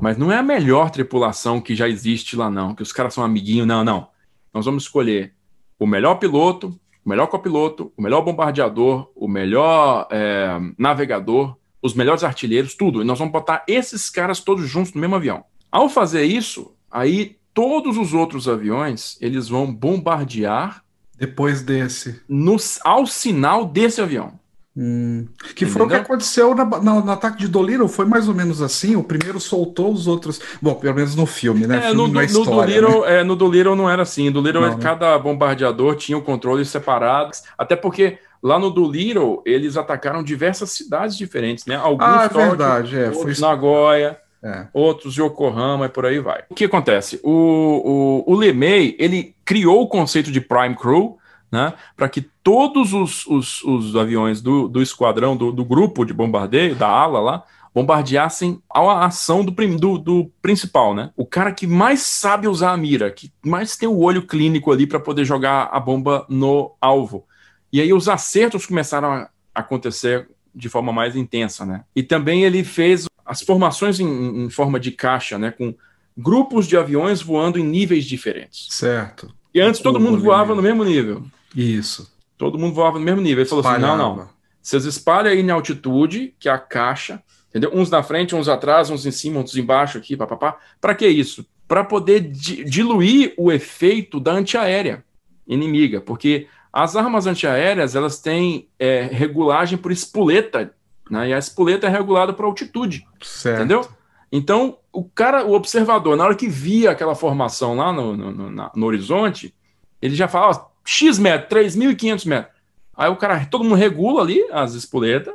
Mas 0.00 0.16
não 0.16 0.30
é 0.30 0.36
a 0.36 0.42
melhor 0.42 0.90
tripulação 0.90 1.60
que 1.60 1.74
já 1.74 1.88
existe 1.88 2.36
lá, 2.36 2.50
não, 2.50 2.74
que 2.74 2.82
os 2.82 2.92
caras 2.92 3.14
são 3.14 3.24
amiguinhos, 3.24 3.66
não, 3.66 3.84
não. 3.84 4.08
Nós 4.52 4.64
vamos 4.64 4.84
escolher 4.84 5.34
o 5.78 5.86
melhor 5.86 6.16
piloto, 6.16 6.78
o 7.04 7.08
melhor 7.08 7.28
copiloto, 7.28 7.92
o 7.96 8.02
melhor 8.02 8.22
bombardeador, 8.22 9.10
o 9.14 9.28
melhor 9.28 10.08
é, 10.10 10.58
navegador, 10.76 11.56
os 11.80 11.94
melhores 11.94 12.24
artilheiros, 12.24 12.74
tudo. 12.74 13.00
E 13.00 13.04
nós 13.04 13.18
vamos 13.18 13.32
botar 13.32 13.64
esses 13.68 14.10
caras 14.10 14.40
todos 14.40 14.68
juntos 14.68 14.92
no 14.92 15.00
mesmo 15.00 15.14
avião. 15.14 15.44
Ao 15.70 15.88
fazer 15.88 16.24
isso, 16.24 16.74
aí 16.90 17.36
todos 17.54 17.96
os 17.96 18.12
outros 18.12 18.48
aviões 18.48 19.16
eles 19.20 19.48
vão 19.48 19.72
bombardear 19.72 20.82
depois 21.16 21.62
desse 21.62 22.20
no, 22.28 22.56
ao 22.84 23.06
sinal 23.06 23.64
desse 23.64 24.00
avião. 24.00 24.38
Hum. 24.76 25.26
Que 25.54 25.64
Entendeu? 25.64 25.68
foi 25.72 25.82
o 25.86 25.88
que 25.88 25.94
aconteceu 25.94 26.54
na, 26.54 26.64
na, 26.66 27.00
no 27.00 27.10
ataque 27.10 27.38
de 27.38 27.48
Dolittle, 27.48 27.88
foi 27.88 28.04
mais 28.04 28.28
ou 28.28 28.34
menos 28.34 28.60
assim. 28.60 28.94
O 28.94 29.02
primeiro 29.02 29.40
soltou 29.40 29.90
os 29.90 30.06
outros. 30.06 30.38
Bom, 30.60 30.74
pelo 30.74 30.94
menos 30.94 31.14
no 31.14 31.24
filme, 31.24 31.66
né? 31.66 31.78
É, 31.78 31.80
filme 31.80 31.96
no, 31.96 32.08
no, 32.08 32.22
história, 32.22 32.80
no, 32.80 32.86
Dolittle, 32.88 33.06
né? 33.06 33.20
é, 33.20 33.24
no 33.24 33.36
Dolittle 33.36 33.76
não 33.76 33.88
era 33.88 34.02
assim. 34.02 34.26
No 34.26 34.42
Dolittle, 34.42 34.60
não, 34.60 34.76
né? 34.76 34.82
cada 34.82 35.18
bombardeador 35.18 35.96
tinha 35.96 36.18
o 36.18 36.20
um 36.20 36.24
controle 36.24 36.62
separado. 36.64 37.30
Até 37.56 37.74
porque 37.74 38.18
lá 38.42 38.58
no 38.58 38.70
Dolittle 38.70 39.42
eles 39.46 39.78
atacaram 39.78 40.22
diversas 40.22 40.72
cidades 40.72 41.16
diferentes, 41.16 41.64
né? 41.64 41.76
Alguns 41.76 42.06
ah, 42.06 42.28
é 42.30 42.34
verdade, 42.34 42.98
é, 42.98 43.12
foi 43.12 43.32
Nagoya. 43.40 44.20
É. 44.42 44.66
Outros 44.72 45.16
Yokohama 45.16 45.86
e 45.86 45.88
por 45.88 46.04
aí 46.04 46.20
vai. 46.20 46.44
O 46.50 46.54
que 46.54 46.66
acontece? 46.66 47.18
O, 47.24 48.22
o, 48.26 48.32
o 48.32 48.36
LeMay, 48.36 48.94
ele 48.98 49.34
criou 49.44 49.82
o 49.82 49.88
conceito 49.88 50.30
de 50.30 50.40
Prime 50.40 50.76
Crew, 50.76 51.16
né, 51.50 51.74
para 51.96 52.08
que 52.08 52.22
todos 52.42 52.92
os, 52.92 53.26
os, 53.26 53.62
os, 53.62 53.96
aviões 53.96 54.40
do, 54.40 54.68
do 54.68 54.82
esquadrão, 54.82 55.36
do, 55.36 55.52
do, 55.52 55.64
grupo 55.64 56.04
de 56.04 56.12
bombardeio, 56.12 56.74
da 56.74 56.88
ala 56.88 57.20
lá, 57.20 57.44
bombardeassem 57.74 58.60
a 58.72 59.04
ação 59.04 59.44
do, 59.44 59.52
do, 59.52 59.98
do, 59.98 60.32
principal, 60.40 60.94
né? 60.94 61.10
O 61.16 61.26
cara 61.26 61.52
que 61.52 61.66
mais 61.66 62.00
sabe 62.00 62.48
usar 62.48 62.72
a 62.72 62.76
mira, 62.76 63.10
que 63.10 63.30
mais 63.44 63.76
tem 63.76 63.88
o 63.88 63.98
olho 63.98 64.26
clínico 64.26 64.72
ali 64.72 64.86
para 64.86 64.98
poder 64.98 65.24
jogar 65.24 65.68
a 65.70 65.78
bomba 65.78 66.24
no 66.28 66.74
alvo. 66.80 67.26
E 67.70 67.80
aí 67.80 67.92
os 67.92 68.08
acertos 68.08 68.64
começaram 68.64 69.12
a 69.12 69.28
acontecer 69.54 70.28
de 70.54 70.70
forma 70.70 70.90
mais 70.90 71.14
intensa, 71.14 71.66
né? 71.66 71.84
E 71.94 72.02
também 72.02 72.44
ele 72.44 72.64
fez 72.64 73.06
as 73.26 73.42
formações 73.42 74.00
em, 74.00 74.44
em, 74.44 74.48
forma 74.48 74.80
de 74.80 74.92
caixa, 74.92 75.36
né, 75.36 75.50
com 75.50 75.74
grupos 76.16 76.66
de 76.66 76.76
aviões 76.76 77.20
voando 77.20 77.58
em 77.58 77.64
níveis 77.64 78.04
diferentes. 78.04 78.68
Certo. 78.70 79.34
E 79.52 79.60
antes 79.60 79.80
todo 79.80 80.00
mundo 80.00 80.18
voava 80.18 80.54
no 80.54 80.62
mesmo 80.62 80.84
nível. 80.84 81.24
Isso. 81.54 82.12
Todo 82.36 82.58
mundo 82.58 82.74
voava 82.74 82.98
no 82.98 83.04
mesmo 83.04 83.20
nível. 83.20 83.42
Ele 83.42 83.48
falou 83.48 83.62
Espalhava. 83.62 83.92
assim: 83.92 84.02
não, 84.02 84.16
não. 84.16 84.28
Vocês 84.62 84.84
espalham 84.84 85.32
aí 85.32 85.40
em 85.40 85.50
altitude, 85.50 86.34
que 86.38 86.48
é 86.48 86.52
a 86.52 86.58
caixa, 86.58 87.22
entendeu? 87.48 87.70
Uns 87.72 87.88
na 87.88 88.02
frente, 88.02 88.34
uns 88.34 88.48
atrás, 88.48 88.90
uns 88.90 89.06
em 89.06 89.10
cima, 89.10 89.40
uns 89.40 89.56
embaixo 89.56 89.98
aqui, 89.98 90.16
papapá. 90.16 90.58
Para 90.80 90.94
que 90.94 91.06
isso? 91.06 91.46
Para 91.68 91.84
poder 91.84 92.20
di 92.20 92.64
diluir 92.64 93.34
o 93.36 93.52
efeito 93.52 94.18
da 94.18 94.32
antiaérea 94.32 95.04
inimiga, 95.46 96.00
porque 96.00 96.48
as 96.72 96.96
armas 96.96 97.26
antiaéreas 97.26 97.94
elas 97.94 98.20
têm 98.20 98.68
é, 98.78 99.08
regulagem 99.10 99.78
por 99.78 99.92
espoleta 99.92 100.74
né? 101.10 101.28
E 101.28 101.34
a 101.34 101.38
espoleta 101.38 101.86
é 101.86 101.90
regulada 101.90 102.32
por 102.32 102.44
altitude. 102.44 103.06
Certo. 103.22 103.58
Entendeu? 103.58 103.88
Então, 104.30 104.78
o 104.92 105.04
cara, 105.04 105.44
o 105.44 105.52
observador, 105.52 106.16
na 106.16 106.24
hora 106.24 106.34
que 106.34 106.48
via 106.48 106.90
aquela 106.90 107.14
formação 107.14 107.76
lá 107.76 107.92
no, 107.92 108.16
no, 108.16 108.32
no, 108.32 108.70
no 108.74 108.86
horizonte, 108.86 109.54
ele 110.02 110.14
já 110.14 110.26
fala, 110.26 110.68
X 110.86 111.18
metros, 111.18 111.50
3.500 111.50 112.26
metros. 112.26 112.56
Aí 112.96 113.10
o 113.10 113.16
cara, 113.16 113.44
todo 113.44 113.64
mundo 113.64 113.74
regula 113.74 114.22
ali 114.22 114.42
as 114.50 114.72
espoletas, 114.72 115.34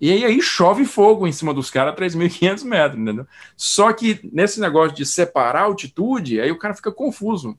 e 0.00 0.10
aí, 0.10 0.24
aí 0.24 0.42
chove 0.42 0.84
fogo 0.84 1.26
em 1.26 1.32
cima 1.32 1.52
dos 1.52 1.70
caras 1.70 1.92
a 1.92 1.96
3.500 1.96 2.64
metros, 2.64 3.00
entendeu? 3.00 3.26
Só 3.56 3.92
que 3.92 4.20
nesse 4.32 4.60
negócio 4.60 4.96
de 4.96 5.04
separar 5.04 5.62
altitude, 5.62 6.40
aí 6.40 6.50
o 6.50 6.58
cara 6.58 6.74
fica 6.74 6.92
confuso. 6.92 7.58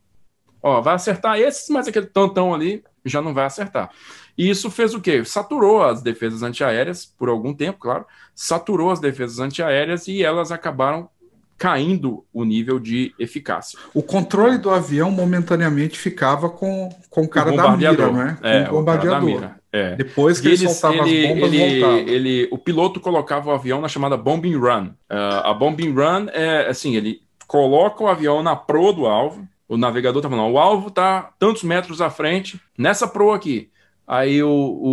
Ó, 0.61 0.81
vai 0.81 0.95
acertar 0.95 1.39
esses, 1.39 1.69
mas 1.69 1.87
aquele 1.87 2.07
tantão 2.07 2.53
ali 2.53 2.83
já 3.05 3.21
não 3.21 3.33
vai 3.33 3.45
acertar. 3.45 3.91
E 4.37 4.49
isso 4.49 4.69
fez 4.69 4.93
o 4.93 5.01
quê? 5.01 5.23
Saturou 5.25 5.83
as 5.83 6.01
defesas 6.01 6.43
antiaéreas 6.43 7.05
por 7.05 7.29
algum 7.29 7.53
tempo, 7.53 7.79
claro, 7.79 8.05
saturou 8.35 8.91
as 8.91 8.99
defesas 8.99 9.39
antiaéreas 9.39 10.07
e 10.07 10.23
elas 10.23 10.51
acabaram 10.51 11.09
caindo 11.57 12.23
o 12.31 12.43
nível 12.43 12.79
de 12.79 13.13
eficácia. 13.17 13.79
O 13.93 14.03
controle 14.03 14.57
do 14.57 14.69
avião 14.69 15.09
momentaneamente 15.09 15.97
ficava 15.97 16.49
com, 16.49 16.89
com 17.09 17.21
o 17.21 17.27
cara 17.27 17.51
o 17.51 17.57
da 17.57 17.75
mira, 17.75 18.11
não 18.11 18.21
é? 18.21 18.37
é 18.43 18.69
o 18.69 18.73
bombardeador. 18.73 19.49
É. 19.71 19.95
Depois 19.95 20.39
que 20.39 20.47
ele, 20.47 20.55
ele 20.55 20.69
soltava 20.69 21.07
ele, 21.07 21.27
as 21.27 21.33
bombas, 21.33 21.53
ele, 21.53 22.11
ele, 22.11 22.49
o 22.51 22.57
piloto 22.57 22.99
colocava 22.99 23.49
o 23.49 23.53
avião 23.53 23.81
na 23.81 23.87
chamada 23.87 24.15
bombing 24.15 24.55
run. 24.55 24.87
Uh, 25.09 25.43
a 25.43 25.53
bombing 25.53 25.93
run 25.93 26.27
é 26.31 26.67
assim, 26.67 26.95
ele 26.95 27.21
coloca 27.47 28.03
o 28.03 28.07
avião 28.07 28.43
na 28.43 28.55
proa 28.55 28.93
do 28.93 29.05
alvo, 29.05 29.47
o 29.67 29.77
navegador 29.77 30.21
tá 30.21 30.29
falando, 30.29 30.51
o 30.51 30.59
alvo 30.59 30.89
tá 30.89 31.31
tantos 31.37 31.63
metros 31.63 32.01
à 32.01 32.09
frente, 32.09 32.59
nessa 32.77 33.07
proa 33.07 33.35
aqui. 33.35 33.69
Aí 34.07 34.41
o, 34.41 34.49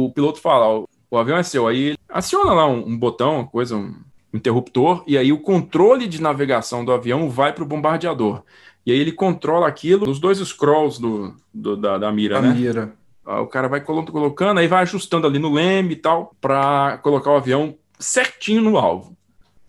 o 0.06 0.12
piloto 0.12 0.40
fala, 0.40 0.80
o, 0.80 0.88
o 1.10 1.16
avião 1.16 1.38
é 1.38 1.42
seu. 1.42 1.68
Aí 1.68 1.96
aciona 2.08 2.52
lá 2.52 2.66
um, 2.66 2.88
um 2.88 2.98
botão, 2.98 3.36
uma 3.36 3.46
coisa, 3.46 3.76
um 3.76 3.94
interruptor, 4.34 5.04
e 5.06 5.16
aí 5.16 5.32
o 5.32 5.38
controle 5.38 6.08
de 6.08 6.20
navegação 6.20 6.84
do 6.84 6.92
avião 6.92 7.30
vai 7.30 7.52
para 7.52 7.62
o 7.62 7.66
bombardeador. 7.66 8.42
E 8.84 8.92
aí 8.92 8.98
ele 8.98 9.12
controla 9.12 9.68
aquilo 9.68 10.06
nos 10.06 10.18
dois 10.18 10.38
scrolls 10.38 11.00
do, 11.00 11.34
do 11.52 11.76
da, 11.76 11.96
da 11.96 12.12
mira, 12.12 12.42
né? 12.42 12.52
mira. 12.52 12.92
O 13.24 13.46
cara 13.46 13.68
vai 13.68 13.80
colocando, 13.80 14.58
aí 14.58 14.66
vai 14.66 14.82
ajustando 14.82 15.26
ali 15.26 15.38
no 15.38 15.54
leme 15.54 15.94
e 15.94 15.96
tal, 15.96 16.34
para 16.40 16.98
colocar 16.98 17.30
o 17.30 17.36
avião 17.36 17.74
certinho 17.98 18.60
no 18.60 18.76
alvo. 18.76 19.16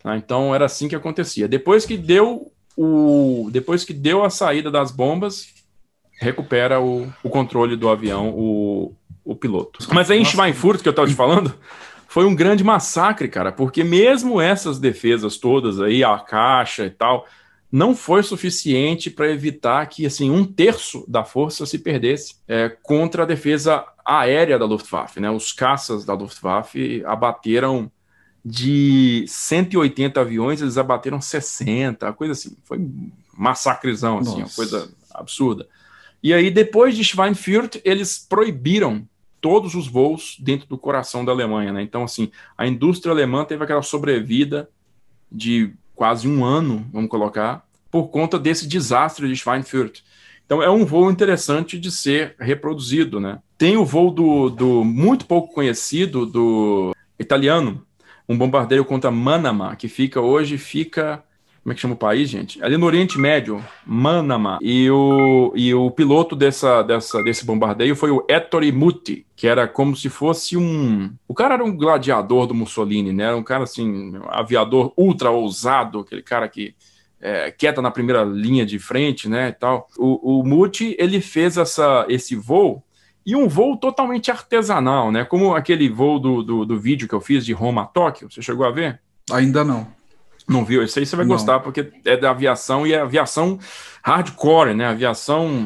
Tá? 0.03 0.17
Então 0.17 0.53
era 0.53 0.65
assim 0.65 0.89
que 0.89 0.95
acontecia. 0.95 1.47
Depois 1.47 1.85
que 1.85 1.95
deu 1.95 2.51
o, 2.75 3.47
depois 3.51 3.85
que 3.85 3.93
deu 3.93 4.25
a 4.25 4.29
saída 4.29 4.69
das 4.69 4.91
bombas, 4.91 5.47
recupera 6.19 6.81
o, 6.81 7.07
o 7.23 7.29
controle 7.29 7.77
do 7.77 7.87
avião, 7.87 8.29
o, 8.35 8.93
o 9.23 9.35
piloto. 9.35 9.79
Mas 9.93 10.11
aí 10.11 10.19
em 10.19 10.25
Schweinfurt, 10.25 10.81
que 10.81 10.89
eu 10.89 10.91
estava 10.91 11.07
te 11.07 11.15
falando, 11.15 11.53
foi 12.15 12.23
um 12.23 12.33
grande 12.33 12.63
massacre, 12.63 13.27
cara, 13.27 13.51
porque 13.51 13.83
mesmo 13.83 14.39
essas 14.39 14.79
defesas 14.79 15.35
todas 15.35 15.81
aí, 15.81 16.01
a 16.01 16.17
caixa 16.17 16.85
e 16.85 16.89
tal, 16.89 17.27
não 17.69 17.93
foi 17.93 18.23
suficiente 18.23 19.11
para 19.11 19.29
evitar 19.29 19.85
que 19.87 20.05
assim 20.05 20.31
um 20.31 20.45
terço 20.45 21.03
da 21.09 21.25
força 21.25 21.65
se 21.65 21.77
perdesse 21.77 22.35
é, 22.47 22.69
contra 22.69 23.23
a 23.23 23.25
defesa 23.25 23.83
aérea 24.05 24.57
da 24.57 24.63
Luftwaffe. 24.63 25.19
Né? 25.19 25.29
Os 25.29 25.51
caças 25.51 26.05
da 26.05 26.13
Luftwaffe 26.13 27.03
abateram 27.05 27.91
de 28.45 29.25
180 29.27 30.17
aviões, 30.17 30.61
eles 30.61 30.77
abateram 30.77 31.19
60, 31.19 32.13
coisa 32.13 32.31
assim. 32.31 32.55
Foi 32.63 32.79
massacrezão, 33.37 34.19
assim, 34.19 34.37
uma 34.37 34.49
coisa 34.49 34.89
absurda. 35.13 35.67
E 36.23 36.33
aí, 36.33 36.49
depois 36.49 36.95
de 36.95 37.03
Schweinfurt, 37.03 37.81
eles 37.83 38.17
proibiram 38.17 39.05
todos 39.45 39.75
os 39.75 39.87
voos 39.87 40.37
dentro 40.39 40.67
do 40.67 40.75
coração 40.75 41.23
da 41.23 41.31
Alemanha, 41.31 41.71
né? 41.71 41.83
Então, 41.83 42.03
assim, 42.03 42.31
a 42.57 42.65
indústria 42.65 43.11
alemã 43.11 43.45
teve 43.45 43.63
aquela 43.63 43.83
sobrevida 43.83 44.67
de 45.31 45.71
quase 45.93 46.27
um 46.27 46.43
ano, 46.43 46.83
vamos 46.91 47.11
colocar, 47.11 47.63
por 47.91 48.07
conta 48.07 48.39
desse 48.39 48.67
desastre 48.67 49.27
de 49.27 49.35
Schweinfurt. 49.35 49.99
Então, 50.47 50.63
é 50.63 50.69
um 50.71 50.83
voo 50.83 51.11
interessante 51.11 51.77
de 51.77 51.91
ser 51.91 52.35
reproduzido, 52.39 53.19
né? 53.19 53.37
Tem 53.55 53.77
o 53.77 53.85
voo 53.85 54.09
do, 54.09 54.49
do 54.49 54.83
muito 54.83 55.27
pouco 55.27 55.53
conhecido 55.53 56.25
do 56.25 56.95
italiano, 57.19 57.85
um 58.27 58.35
bombardeiro 58.35 58.83
contra 58.83 59.11
Manama, 59.11 59.75
que 59.75 59.87
fica 59.87 60.19
hoje, 60.21 60.57
fica 60.57 61.23
como 61.65 61.73
é 61.73 61.75
que 61.75 61.81
chama 61.81 61.95
o 61.95 61.97
país, 61.97 62.29
gente? 62.29 62.63
Ali 62.63 62.77
no 62.77 62.85
Oriente 62.85 63.17
Médio, 63.17 63.59
Manama. 63.83 64.59
E 64.61 64.87
o, 64.91 65.51
e 65.55 65.73
o 65.73 65.89
piloto 65.89 66.35
dessa, 66.35 66.83
dessa, 66.83 67.23
desse 67.23 67.43
bombardeio 67.43 67.95
foi 67.95 68.11
o 68.11 68.23
Ettore 68.29 68.71
Muti, 68.71 69.25
que 69.35 69.47
era 69.47 69.67
como 69.67 69.95
se 69.95 70.07
fosse 70.07 70.55
um. 70.55 71.11
O 71.27 71.33
cara 71.33 71.55
era 71.55 71.63
um 71.63 71.75
gladiador 71.75 72.45
do 72.45 72.53
Mussolini, 72.53 73.11
né? 73.11 73.23
Era 73.23 73.35
um 73.35 73.41
cara 73.41 73.63
assim, 73.63 74.15
um 74.15 74.21
aviador 74.29 74.93
ultra 74.95 75.31
ousado, 75.31 76.01
aquele 76.01 76.21
cara 76.21 76.47
que. 76.47 76.75
É, 77.19 77.49
quieta 77.49 77.81
na 77.81 77.89
primeira 77.89 78.23
linha 78.23 78.63
de 78.63 78.77
frente, 78.77 79.27
né, 79.27 79.49
e 79.49 79.53
tal. 79.53 79.87
O, 79.97 80.41
o 80.41 80.43
Muti, 80.43 80.95
ele 80.99 81.19
fez 81.19 81.57
essa, 81.57 82.05
esse 82.07 82.35
voo 82.35 82.83
e 83.25 83.35
um 83.35 83.47
voo 83.47 83.75
totalmente 83.75 84.29
artesanal, 84.29 85.11
né? 85.11 85.25
Como 85.25 85.55
aquele 85.55 85.89
voo 85.89 86.19
do, 86.19 86.43
do, 86.43 86.63
do, 86.63 86.79
vídeo 86.79 87.07
que 87.07 87.15
eu 87.15 87.21
fiz 87.21 87.43
de 87.43 87.53
Roma 87.53 87.81
a 87.81 87.85
Tóquio. 87.85 88.29
Você 88.29 88.43
chegou 88.43 88.67
a 88.67 88.71
ver? 88.71 89.01
Ainda 89.31 89.63
não. 89.63 89.87
Não 90.47 90.63
viu? 90.63 90.83
Esse 90.83 90.99
aí 90.99 91.05
você 91.05 91.15
vai 91.15 91.25
Não. 91.25 91.33
gostar, 91.33 91.59
porque 91.59 91.91
é 92.05 92.15
da 92.15 92.29
aviação 92.29 92.85
e 92.85 92.93
é 92.93 92.99
aviação 92.99 93.59
hardcore, 94.03 94.73
né? 94.73 94.85
Aviação 94.85 95.65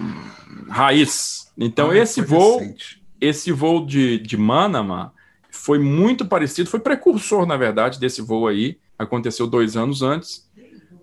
raiz. 0.70 1.52
Então, 1.58 1.90
ah, 1.90 1.98
esse 1.98 2.22
voo, 2.22 2.60
recente. 2.60 3.02
esse 3.20 3.52
voo 3.52 3.86
de, 3.86 4.18
de 4.20 4.38
Manama 4.38 5.14
foi 5.52 5.78
muito 5.78 6.26
parecido, 6.26 6.70
foi 6.70 6.80
precursor, 6.80 7.46
na 7.46 7.58
verdade, 7.58 8.00
desse 8.00 8.22
voo 8.22 8.48
aí. 8.48 8.78
Aconteceu 8.98 9.48
dois 9.48 9.76
anos 9.76 10.02
antes. 10.02 10.48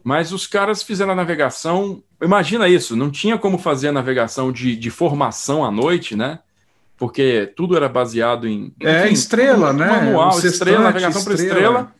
Mas 0.03 0.33
os 0.33 0.47
caras 0.47 0.83
fizeram 0.83 1.13
a 1.13 1.17
navegação. 1.17 2.03
Imagina 2.23 2.69
isso, 2.69 2.95
não 2.95 3.11
tinha 3.11 3.37
como 3.37 3.59
fazer 3.59 3.89
a 3.89 3.93
navegação 3.93 4.53
de, 4.53 4.77
de 4.77 4.89
formação 4.89 5.65
à 5.65 5.71
noite, 5.71 6.15
né? 6.15 6.39
Porque 6.97 7.53
tudo 7.57 7.77
era 7.77 7.89
baseado 7.89 8.47
em. 8.47 8.73
É, 8.81 9.05
enfim, 9.05 9.13
estrela, 9.13 9.73
né? 9.73 9.87
Manual, 9.87 10.39
estrela, 10.39 10.85
navegação 10.85 11.25
para 11.25 11.35
estrela. 11.35 11.93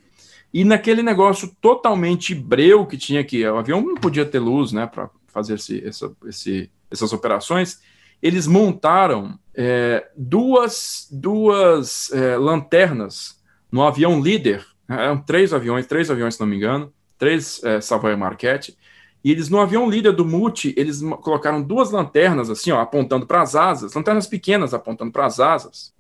E 0.53 0.65
naquele 0.65 1.03
negócio 1.03 1.55
totalmente 1.61 2.35
breu 2.35 2.87
que 2.87 2.97
tinha 2.97 3.23
que 3.25 3.47
o 3.47 3.59
avião 3.59 3.81
não 3.81 3.95
podia 3.95 4.25
ter 4.25 4.39
luz, 4.39 4.73
né, 4.73 4.87
para 4.87 5.11
fazer 5.27 5.55
esse, 5.55 5.87
essa, 5.87 6.13
esse, 6.27 6.71
essas 6.91 7.13
operações, 7.13 7.81
eles 8.23 8.47
montaram 8.47 9.39
é, 9.55 10.09
duas, 10.17 11.09
duas 11.11 12.11
é, 12.13 12.37
lanternas 12.37 13.43
no 13.71 13.83
avião 13.83 14.21
líder, 14.21 14.65
né, 14.89 15.05
eram 15.05 15.19
três 15.19 15.53
aviões, 15.53 15.87
três 15.87 16.11
aviões, 16.11 16.35
se 16.35 16.41
não 16.41 16.47
me 16.47 16.57
engano, 16.57 16.93
três 17.19 17.63
é, 17.63 17.81
Savoy 17.81 18.17
Marquette, 18.17 18.77
e 19.23 19.31
eles 19.31 19.49
no 19.49 19.61
avião 19.61 19.91
líder 19.91 20.13
do 20.13 20.25
Multi, 20.25 20.73
eles 20.77 21.01
colocaram 21.21 21.61
duas 21.61 21.91
lanternas 21.91 22.49
assim, 22.49 22.71
ó, 22.71 22.81
apontando 22.81 23.27
para 23.27 23.43
as 23.43 23.57
asas, 23.57 23.93
lanternas 23.93 24.27
pequenas 24.27 24.73
apontando 24.73 25.11
para 25.11 25.27
as 25.27 25.41
asas, 25.41 25.93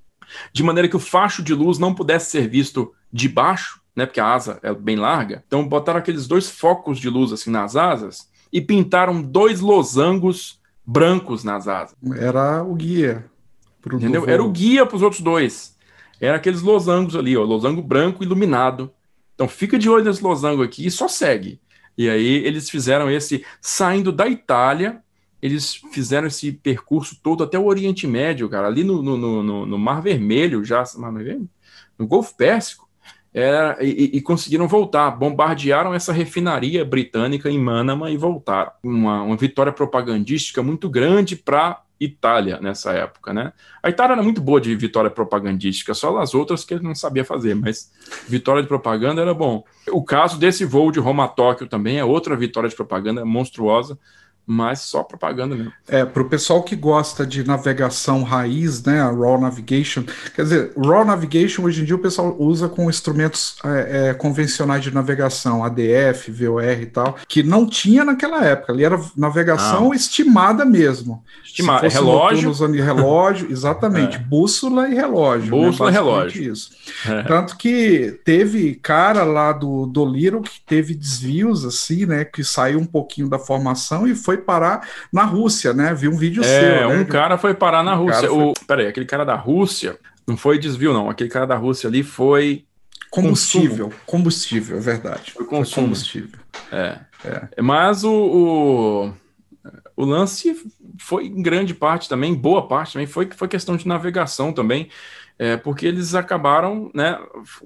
de 0.52 0.62
maneira 0.62 0.88
que 0.88 0.96
o 0.96 1.00
facho 1.00 1.42
de 1.42 1.52
luz 1.52 1.78
não 1.78 1.94
pudesse 1.94 2.30
ser 2.30 2.48
visto 2.48 2.94
de 3.12 3.28
baixo, 3.28 3.80
né? 3.96 4.04
Porque 4.04 4.20
a 4.20 4.34
asa 4.34 4.60
é 4.62 4.72
bem 4.74 4.96
larga. 4.96 5.42
Então 5.46 5.66
botaram 5.66 5.98
aqueles 5.98 6.28
dois 6.28 6.50
focos 6.50 6.98
de 6.98 7.08
luz 7.08 7.32
assim 7.32 7.50
nas 7.50 7.74
asas 7.74 8.30
e 8.52 8.60
pintaram 8.60 9.22
dois 9.22 9.60
losangos 9.60 10.60
brancos 10.84 11.42
nas 11.42 11.66
asas. 11.66 11.96
Era 12.16 12.62
o 12.62 12.74
guia. 12.74 13.24
Entendeu? 13.92 14.28
Era 14.28 14.42
o 14.42 14.50
guia 14.50 14.84
para 14.84 14.96
os 14.96 15.02
outros 15.02 15.22
dois. 15.22 15.74
Era 16.20 16.36
aqueles 16.36 16.60
losangos 16.60 17.16
ali, 17.16 17.36
ó, 17.36 17.42
losango 17.42 17.82
branco 17.82 18.22
iluminado. 18.22 18.92
Então 19.34 19.48
fica 19.48 19.78
de 19.78 19.88
olho 19.88 20.04
nesse 20.04 20.22
losango 20.22 20.62
aqui 20.62 20.86
e 20.86 20.90
só 20.90 21.08
segue. 21.08 21.60
E 21.96 22.08
aí 22.08 22.44
eles 22.44 22.68
fizeram 22.68 23.10
esse 23.10 23.44
saindo 23.60 24.12
da 24.12 24.28
Itália, 24.28 25.02
eles 25.40 25.74
fizeram 25.92 26.26
esse 26.26 26.52
percurso 26.52 27.18
todo 27.22 27.42
até 27.42 27.58
o 27.58 27.66
Oriente 27.66 28.06
Médio, 28.06 28.48
cara, 28.48 28.66
ali 28.66 28.84
no, 28.84 29.02
no, 29.02 29.42
no, 29.42 29.66
no 29.66 29.78
Mar 29.78 30.02
Vermelho, 30.02 30.64
já 30.64 30.84
Mar 30.96 31.12
Vermelho? 31.12 31.48
no 31.98 32.06
Golfo 32.06 32.36
Pérsico 32.36 32.85
era, 33.38 33.76
e, 33.84 34.16
e, 34.16 34.20
conseguiram 34.22 34.66
voltar, 34.66 35.10
bombardearam 35.10 35.92
essa 35.92 36.10
refinaria 36.10 36.86
britânica 36.86 37.50
em 37.50 37.58
Manama 37.58 38.10
e 38.10 38.16
voltaram. 38.16 38.72
Uma, 38.82 39.22
uma 39.22 39.36
vitória 39.36 39.70
propagandística 39.70 40.62
muito 40.62 40.88
grande 40.88 41.36
para 41.36 41.82
Itália 42.00 42.58
nessa 42.62 42.92
época, 42.92 43.34
né? 43.34 43.52
A 43.82 43.90
Itália 43.90 44.14
era 44.14 44.22
muito 44.22 44.40
boa 44.40 44.58
de 44.58 44.74
vitória 44.74 45.10
propagandística, 45.10 45.92
só 45.92 46.16
as 46.16 46.34
outras 46.34 46.64
que 46.64 46.76
não 46.76 46.94
sabia 46.94 47.26
fazer, 47.26 47.54
mas 47.54 47.92
vitória 48.26 48.62
de 48.62 48.68
propaganda 48.68 49.20
era 49.20 49.34
bom. 49.34 49.64
O 49.90 50.02
caso 50.02 50.38
desse 50.38 50.64
voo 50.64 50.90
de 50.90 50.98
Roma 50.98 51.26
a 51.26 51.28
Tóquio 51.28 51.66
também 51.66 51.98
é 51.98 52.04
outra 52.04 52.34
vitória 52.36 52.70
de 52.70 52.74
propaganda 52.74 53.22
monstruosa 53.22 53.98
mas 54.46 54.80
só 54.80 55.02
propaganda 55.02 55.56
mesmo. 55.56 55.72
É, 55.88 56.04
para 56.04 56.22
o 56.22 56.28
pessoal 56.28 56.62
que 56.62 56.76
gosta 56.76 57.26
de 57.26 57.44
navegação 57.44 58.22
raiz, 58.22 58.82
né, 58.84 59.00
a 59.00 59.10
Raw 59.10 59.40
Navigation, 59.40 60.04
quer 60.34 60.42
dizer, 60.42 60.72
Raw 60.76 61.04
Navigation 61.04 61.64
hoje 61.64 61.82
em 61.82 61.84
dia 61.84 61.96
o 61.96 61.98
pessoal 61.98 62.36
usa 62.38 62.68
com 62.68 62.88
instrumentos 62.88 63.56
é, 63.64 64.10
é, 64.10 64.14
convencionais 64.14 64.84
de 64.84 64.94
navegação, 64.94 65.64
ADF, 65.64 66.30
VOR 66.30 66.80
e 66.80 66.86
tal, 66.86 67.16
que 67.26 67.42
não 67.42 67.66
tinha 67.66 68.04
naquela 68.04 68.44
época, 68.44 68.72
ali 68.72 68.84
era 68.84 69.00
navegação 69.16 69.90
ah. 69.90 69.96
estimada 69.96 70.64
mesmo. 70.64 71.24
Estimada, 71.44 71.88
relógio. 71.88 72.50
Usando 72.50 72.74
relógio, 72.74 73.50
exatamente, 73.50 74.16
é. 74.18 74.20
bússola 74.20 74.88
e 74.88 74.94
relógio. 74.94 75.56
Né, 75.56 75.66
bússola 75.66 75.90
né, 75.90 75.96
e 75.96 76.00
relógio. 76.00 76.52
Isso. 76.52 76.70
É. 77.06 77.22
Tanto 77.22 77.56
que 77.56 78.20
teve 78.24 78.74
cara 78.74 79.24
lá 79.24 79.52
do, 79.52 79.86
do 79.86 80.04
Little 80.04 80.42
que 80.42 80.60
teve 80.66 80.94
desvios 80.94 81.64
assim, 81.64 82.06
né, 82.06 82.24
que 82.24 82.44
saiu 82.44 82.78
um 82.78 82.86
pouquinho 82.86 83.28
da 83.28 83.38
formação 83.38 84.06
e 84.06 84.14
foi 84.14 84.35
foi 84.36 84.44
parar 84.44 84.88
na 85.12 85.24
Rússia, 85.24 85.72
né? 85.72 85.94
Vi 85.94 86.08
um 86.08 86.16
vídeo 86.16 86.42
é, 86.42 86.46
seu. 86.46 86.88
Né? 86.88 86.98
Um 86.98 87.04
cara 87.04 87.38
foi 87.38 87.54
parar 87.54 87.82
na 87.82 87.98
um 87.98 88.04
Rússia. 88.04 88.28
Foi... 88.28 88.38
O, 88.38 88.52
peraí, 88.66 88.86
aquele 88.86 89.06
cara 89.06 89.24
da 89.24 89.34
Rússia 89.34 89.98
não 90.26 90.36
foi 90.36 90.58
desvio, 90.58 90.92
não. 90.92 91.08
Aquele 91.08 91.30
cara 91.30 91.46
da 91.46 91.56
Rússia 91.56 91.88
ali 91.88 92.02
foi. 92.02 92.64
Combustível, 93.10 93.86
consumo. 93.86 94.02
combustível, 94.04 94.76
é 94.76 94.80
verdade. 94.80 95.32
Foi, 95.32 95.46
foi 95.46 95.64
combustível. 95.64 96.38
É. 96.70 96.98
é. 97.24 97.62
Mas 97.62 98.04
o, 98.04 98.12
o, 98.12 99.12
o, 99.96 100.04
lance 100.04 100.54
foi 101.00 101.26
em 101.26 101.40
grande 101.40 101.72
parte 101.72 102.08
também, 102.08 102.34
boa 102.34 102.66
parte 102.66 102.94
também, 102.94 103.06
foi, 103.06 103.30
foi 103.34 103.48
questão 103.48 103.76
de 103.76 103.86
navegação 103.86 104.52
também, 104.52 104.90
é, 105.38 105.56
porque 105.56 105.86
eles 105.86 106.14
acabaram 106.14 106.90
né, 106.92 107.18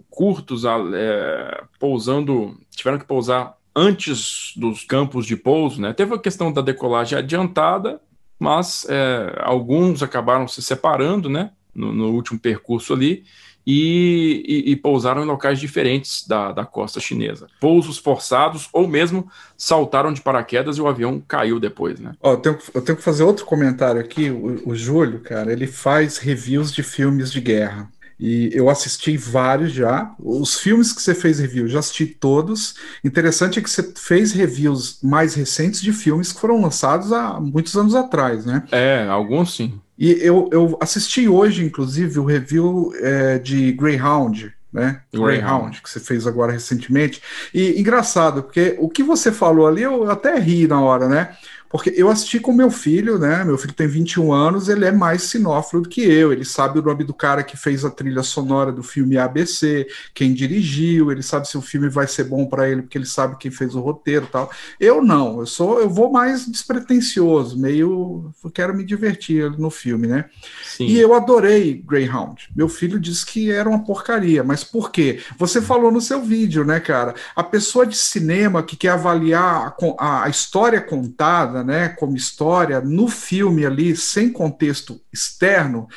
curtos, 0.08 0.62
é, 0.64 1.64
pousando, 1.80 2.56
tiveram 2.70 2.98
que 2.98 3.06
pousar 3.06 3.56
antes 3.74 4.52
dos 4.56 4.84
campos 4.84 5.26
de 5.26 5.36
pouso, 5.36 5.80
né? 5.80 5.92
Teve 5.92 6.14
a 6.14 6.18
questão 6.18 6.52
da 6.52 6.60
decolagem 6.60 7.18
adiantada, 7.18 8.00
mas 8.38 8.86
é, 8.88 9.34
alguns 9.40 10.02
acabaram 10.02 10.48
se 10.48 10.62
separando, 10.62 11.28
né? 11.28 11.50
No, 11.74 11.92
no 11.92 12.10
último 12.10 12.38
percurso 12.38 12.92
ali. 12.92 13.24
E, 13.66 14.42
e, 14.48 14.72
e, 14.72 14.76
pousaram 14.76 15.22
em 15.22 15.26
locais 15.26 15.60
diferentes 15.60 16.26
da, 16.26 16.50
da 16.50 16.64
costa 16.64 16.98
chinesa. 16.98 17.46
Pousos 17.60 17.98
forçados 17.98 18.68
ou 18.72 18.88
mesmo 18.88 19.30
saltaram 19.56 20.12
de 20.14 20.22
paraquedas 20.22 20.78
e 20.78 20.80
o 20.80 20.88
avião 20.88 21.22
caiu 21.28 21.60
depois, 21.60 22.00
né? 22.00 22.14
Ó, 22.22 22.32
eu, 22.32 22.36
tenho, 22.38 22.58
eu 22.74 22.82
tenho 22.82 22.96
que 22.96 23.04
fazer 23.04 23.22
outro 23.22 23.44
comentário 23.44 24.00
aqui. 24.00 24.30
O, 24.30 24.70
o 24.70 24.74
Júlio, 24.74 25.20
cara, 25.20 25.52
ele 25.52 25.66
faz 25.66 26.16
reviews 26.16 26.72
de 26.72 26.82
filmes 26.82 27.30
de 27.30 27.40
guerra. 27.40 27.88
E 28.20 28.50
eu 28.52 28.68
assisti 28.68 29.16
vários 29.16 29.72
já. 29.72 30.12
Os 30.18 30.60
filmes 30.60 30.92
que 30.92 31.00
você 31.00 31.14
fez 31.14 31.38
review, 31.38 31.66
já 31.66 31.78
assisti 31.78 32.04
todos. 32.04 32.74
Interessante 33.02 33.58
é 33.58 33.62
que 33.62 33.70
você 33.70 33.82
fez 33.96 34.32
reviews 34.32 34.98
mais 35.02 35.34
recentes 35.34 35.80
de 35.80 35.90
filmes 35.90 36.30
que 36.30 36.40
foram 36.40 36.60
lançados 36.60 37.12
há 37.14 37.40
muitos 37.40 37.74
anos 37.76 37.94
atrás, 37.94 38.44
né? 38.44 38.62
É, 38.70 39.06
alguns 39.08 39.56
sim. 39.56 39.80
E 39.98 40.10
eu, 40.20 40.50
eu 40.52 40.76
assisti 40.80 41.28
hoje, 41.28 41.64
inclusive, 41.64 42.18
o 42.18 42.24
review 42.24 42.92
é, 43.00 43.38
de 43.38 43.72
Greyhound, 43.72 44.52
né? 44.72 45.00
Greyhound. 45.12 45.40
Greyhound, 45.40 45.82
que 45.82 45.90
você 45.90 46.00
fez 46.00 46.26
agora 46.26 46.52
recentemente. 46.52 47.22
E 47.52 47.80
engraçado, 47.80 48.42
porque 48.42 48.76
o 48.78 48.88
que 48.88 49.02
você 49.02 49.32
falou 49.32 49.66
ali, 49.66 49.82
eu 49.82 50.10
até 50.10 50.38
ri 50.38 50.66
na 50.66 50.80
hora, 50.80 51.08
né? 51.08 51.36
Porque 51.70 51.94
eu 51.96 52.10
assisti 52.10 52.40
com 52.40 52.52
meu 52.52 52.68
filho, 52.68 53.16
né? 53.16 53.44
Meu 53.44 53.56
filho 53.56 53.72
tem 53.72 53.86
21 53.86 54.32
anos, 54.32 54.68
ele 54.68 54.84
é 54.84 54.90
mais 54.90 55.22
sinófilo 55.22 55.82
do 55.82 55.88
que 55.88 56.02
eu. 56.02 56.32
Ele 56.32 56.44
sabe 56.44 56.80
o 56.80 56.82
nome 56.82 57.04
do 57.04 57.14
cara 57.14 57.44
que 57.44 57.56
fez 57.56 57.84
a 57.84 57.90
trilha 57.90 58.24
sonora 58.24 58.72
do 58.72 58.82
filme 58.82 59.16
ABC, 59.16 59.86
quem 60.12 60.34
dirigiu, 60.34 61.12
ele 61.12 61.22
sabe 61.22 61.46
se 61.46 61.56
o 61.56 61.62
filme 61.62 61.88
vai 61.88 62.08
ser 62.08 62.24
bom 62.24 62.44
para 62.44 62.68
ele, 62.68 62.82
porque 62.82 62.98
ele 62.98 63.06
sabe 63.06 63.36
quem 63.38 63.52
fez 63.52 63.76
o 63.76 63.80
roteiro 63.80 64.26
tal. 64.26 64.50
Eu 64.80 65.00
não, 65.00 65.38
eu 65.38 65.46
sou, 65.46 65.78
eu 65.78 65.88
vou 65.88 66.10
mais 66.10 66.44
despretensioso, 66.44 67.56
meio. 67.56 68.32
Eu 68.42 68.50
quero 68.50 68.76
me 68.76 68.84
divertir 68.84 69.48
no 69.52 69.70
filme, 69.70 70.08
né? 70.08 70.24
Sim. 70.64 70.86
E 70.86 70.98
eu 70.98 71.14
adorei 71.14 71.74
Greyhound. 71.86 72.48
Meu 72.54 72.68
filho 72.68 72.98
disse 72.98 73.24
que 73.24 73.48
era 73.48 73.68
uma 73.68 73.84
porcaria, 73.84 74.42
mas 74.42 74.64
por 74.64 74.90
quê? 74.90 75.20
Você 75.38 75.62
falou 75.62 75.92
no 75.92 76.00
seu 76.00 76.20
vídeo, 76.20 76.64
né, 76.64 76.80
cara? 76.80 77.14
A 77.36 77.44
pessoa 77.44 77.86
de 77.86 77.96
cinema 77.96 78.60
que 78.60 78.76
quer 78.76 78.90
avaliar 78.90 79.76
a, 79.98 80.24
a 80.24 80.28
história 80.28 80.80
contada 80.80 81.59
né, 81.64 81.88
como 81.90 82.16
história, 82.16 82.80
no 82.80 83.08
filme 83.08 83.64
ali, 83.66 83.96
sem 83.96 84.30
contexto 84.30 85.00
externo, 85.12 85.88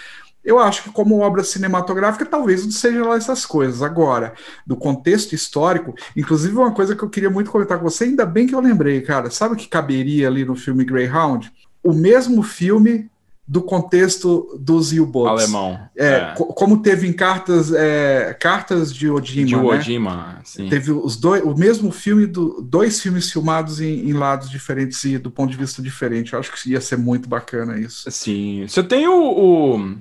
eu 0.43 0.59
acho 0.59 0.83
que 0.83 0.91
como 0.91 1.19
obra 1.19 1.43
cinematográfica 1.43 2.25
talvez 2.25 2.65
não 2.65 2.71
seja 2.71 3.05
lá 3.05 3.15
essas 3.15 3.45
coisas. 3.45 3.81
Agora, 3.81 4.33
do 4.67 4.75
contexto 4.75 5.33
histórico, 5.33 5.95
inclusive 6.15 6.55
uma 6.55 6.73
coisa 6.73 6.95
que 6.95 7.03
eu 7.03 7.09
queria 7.09 7.29
muito 7.29 7.49
comentar 7.49 7.77
com 7.77 7.89
você, 7.89 8.03
ainda 8.03 8.25
bem 8.25 8.45
que 8.45 8.53
eu 8.53 8.59
lembrei, 8.59 9.01
cara, 9.01 9.31
sabe 9.31 9.53
o 9.53 9.57
que 9.57 9.67
caberia 9.67 10.27
ali 10.27 10.43
no 10.43 10.55
filme 10.55 10.83
Greyhound? 10.83 11.51
O 11.81 11.93
mesmo 11.93 12.43
filme 12.43 13.09
do 13.45 13.61
contexto 13.61 14.57
dos 14.59 14.93
U-boats. 14.93 15.43
Alemão. 15.43 15.79
É, 15.97 16.07
é. 16.07 16.33
Como 16.35 16.81
teve 16.81 17.07
em 17.07 17.13
cartas, 17.13 17.73
é, 17.73 18.33
cartas 18.39 18.93
de 18.93 19.09
Odima. 19.09 19.47
De 19.47 19.55
Odima, 19.55 20.15
né? 20.15 20.39
sim. 20.45 20.69
Teve 20.69 20.91
os 20.91 21.17
dois, 21.17 21.43
o 21.43 21.53
mesmo 21.53 21.91
filme, 21.91 22.25
do, 22.25 22.61
dois 22.61 23.01
filmes 23.01 23.31
filmados 23.31 23.81
em, 23.81 24.09
em, 24.09 24.13
lados 24.13 24.49
diferentes 24.49 25.03
e 25.03 25.17
do 25.17 25.29
ponto 25.29 25.51
de 25.51 25.57
vista 25.57 25.81
diferente. 25.81 26.33
Eu 26.33 26.39
acho 26.39 26.51
que 26.53 26.71
ia 26.71 26.79
ser 26.79 26.97
muito 26.97 27.27
bacana 27.27 27.77
isso. 27.77 28.09
Sim. 28.09 28.65
Você 28.65 28.81
tem 28.81 29.07
o, 29.07 29.21
o. 29.21 29.97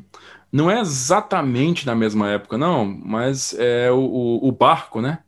não 0.52 0.70
é 0.70 0.80
exatamente 0.80 1.84
na 1.84 1.96
mesma 1.96 2.30
época, 2.30 2.56
não, 2.56 2.84
mas 2.84 3.56
é 3.58 3.90
o, 3.90 4.38
o 4.40 4.52
barco, 4.52 5.00
né? 5.00 5.18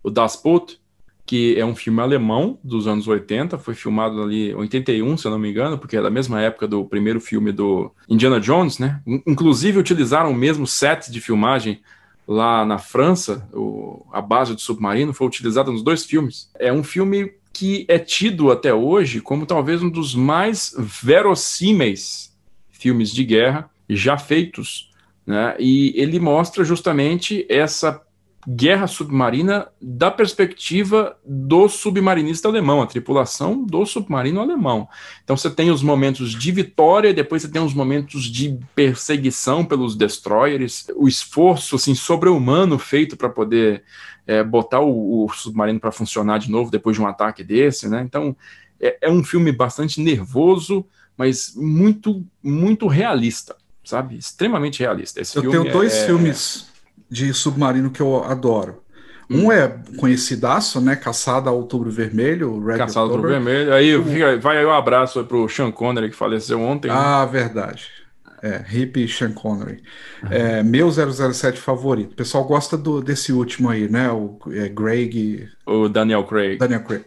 O 0.00 0.10
Das 0.10 0.36
Boot 0.36 0.80
que 1.26 1.58
é 1.58 1.64
um 1.64 1.74
filme 1.74 2.00
alemão 2.00 2.58
dos 2.62 2.86
anos 2.86 3.08
80, 3.08 3.58
foi 3.58 3.74
filmado 3.74 4.22
ali 4.22 4.50
em 4.50 4.54
81, 4.54 5.16
se 5.16 5.26
eu 5.26 5.30
não 5.30 5.38
me 5.38 5.50
engano, 5.50 5.78
porque 5.78 5.96
é 5.96 6.02
da 6.02 6.10
mesma 6.10 6.40
época 6.40 6.68
do 6.68 6.84
primeiro 6.84 7.20
filme 7.20 7.50
do 7.50 7.90
Indiana 8.08 8.38
Jones, 8.38 8.78
né? 8.78 9.00
Inclusive 9.26 9.78
utilizaram 9.78 10.30
o 10.30 10.34
mesmo 10.34 10.66
set 10.66 11.10
de 11.10 11.20
filmagem 11.20 11.80
lá 12.26 12.64
na 12.64 12.78
França, 12.78 13.46
o, 13.52 14.04
a 14.12 14.20
base 14.20 14.54
do 14.54 14.60
submarino 14.60 15.12
foi 15.12 15.26
utilizada 15.26 15.70
nos 15.70 15.82
dois 15.82 16.04
filmes. 16.04 16.50
É 16.58 16.72
um 16.72 16.82
filme 16.82 17.32
que 17.52 17.84
é 17.88 17.98
tido 17.98 18.50
até 18.50 18.74
hoje 18.74 19.20
como 19.20 19.46
talvez 19.46 19.82
um 19.82 19.88
dos 19.88 20.14
mais 20.14 20.74
verossímeis 20.76 22.34
filmes 22.70 23.10
de 23.10 23.24
guerra 23.24 23.70
já 23.88 24.18
feitos, 24.18 24.90
né? 25.26 25.54
E 25.58 25.92
ele 25.96 26.18
mostra 26.18 26.64
justamente 26.64 27.46
essa 27.48 28.02
guerra 28.46 28.86
submarina 28.86 29.68
da 29.80 30.10
perspectiva 30.10 31.16
do 31.24 31.68
submarinista 31.68 32.48
alemão, 32.48 32.82
a 32.82 32.86
tripulação 32.86 33.64
do 33.64 33.86
submarino 33.86 34.40
alemão. 34.40 34.88
Então 35.22 35.36
você 35.36 35.50
tem 35.50 35.70
os 35.70 35.82
momentos 35.82 36.32
de 36.32 36.52
vitória, 36.52 37.14
depois 37.14 37.42
você 37.42 37.48
tem 37.48 37.62
os 37.62 37.74
momentos 37.74 38.24
de 38.24 38.58
perseguição 38.74 39.64
pelos 39.64 39.96
destroyers, 39.96 40.86
o 40.94 41.08
esforço 41.08 41.76
assim 41.76 41.94
sobre-humano 41.94 42.78
feito 42.78 43.16
para 43.16 43.28
poder 43.28 43.82
é, 44.26 44.42
botar 44.44 44.80
o, 44.80 45.24
o 45.24 45.28
submarino 45.30 45.80
para 45.80 45.92
funcionar 45.92 46.38
de 46.38 46.50
novo 46.50 46.70
depois 46.70 46.96
de 46.96 47.02
um 47.02 47.06
ataque 47.06 47.42
desse, 47.42 47.88
né? 47.88 48.02
Então 48.02 48.36
é, 48.80 48.98
é 49.02 49.10
um 49.10 49.24
filme 49.24 49.52
bastante 49.52 50.00
nervoso, 50.00 50.84
mas 51.16 51.54
muito 51.56 52.24
muito 52.42 52.86
realista, 52.86 53.56
sabe? 53.82 54.16
Extremamente 54.18 54.80
realista. 54.80 55.20
Esse 55.20 55.36
Eu 55.36 55.48
tenho 55.48 55.72
dois 55.72 55.94
é, 55.94 56.06
filmes 56.06 56.73
de 57.14 57.32
submarino 57.32 57.90
que 57.90 58.02
eu 58.02 58.24
adoro. 58.24 58.82
Um 59.30 59.46
hum. 59.46 59.52
é 59.52 59.72
conhecidaço, 59.96 60.80
né? 60.80 60.96
Caçada 60.96 61.48
ao 61.48 61.56
Outubro 61.56 61.90
Vermelho, 61.90 62.62
Red 62.62 62.78
Caçada 62.78 63.06
ao 63.06 63.10
Outubro 63.10 63.30
Vermelho. 63.30 63.72
Aí 63.72 63.96
o... 63.96 64.04
vai 64.40 64.58
aí 64.58 64.66
um 64.66 64.72
abraço 64.72 65.24
para 65.24 65.36
o 65.36 65.48
Sean 65.48 65.70
Connery 65.70 66.10
que 66.10 66.16
faleceu 66.16 66.60
ontem. 66.60 66.88
Né? 66.88 66.94
Ah, 66.94 67.24
né? 67.24 67.32
verdade. 67.32 67.88
É, 68.44 68.62
Hip 68.70 69.08
Sean 69.08 69.32
Connery. 69.32 69.82
É, 70.30 70.62
meu 70.62 70.90
007 70.92 71.58
favorito. 71.58 72.12
O 72.12 72.14
pessoal 72.14 72.44
gosta 72.44 72.76
do, 72.76 73.00
desse 73.00 73.32
último 73.32 73.70
aí, 73.70 73.88
né? 73.88 74.10
O 74.10 74.38
é, 74.52 74.68
Greg. 74.68 75.48
O 75.64 75.88
Daniel 75.88 76.24
Craig. 76.24 76.58
Daniel 76.58 76.84
Craig. 76.84 77.06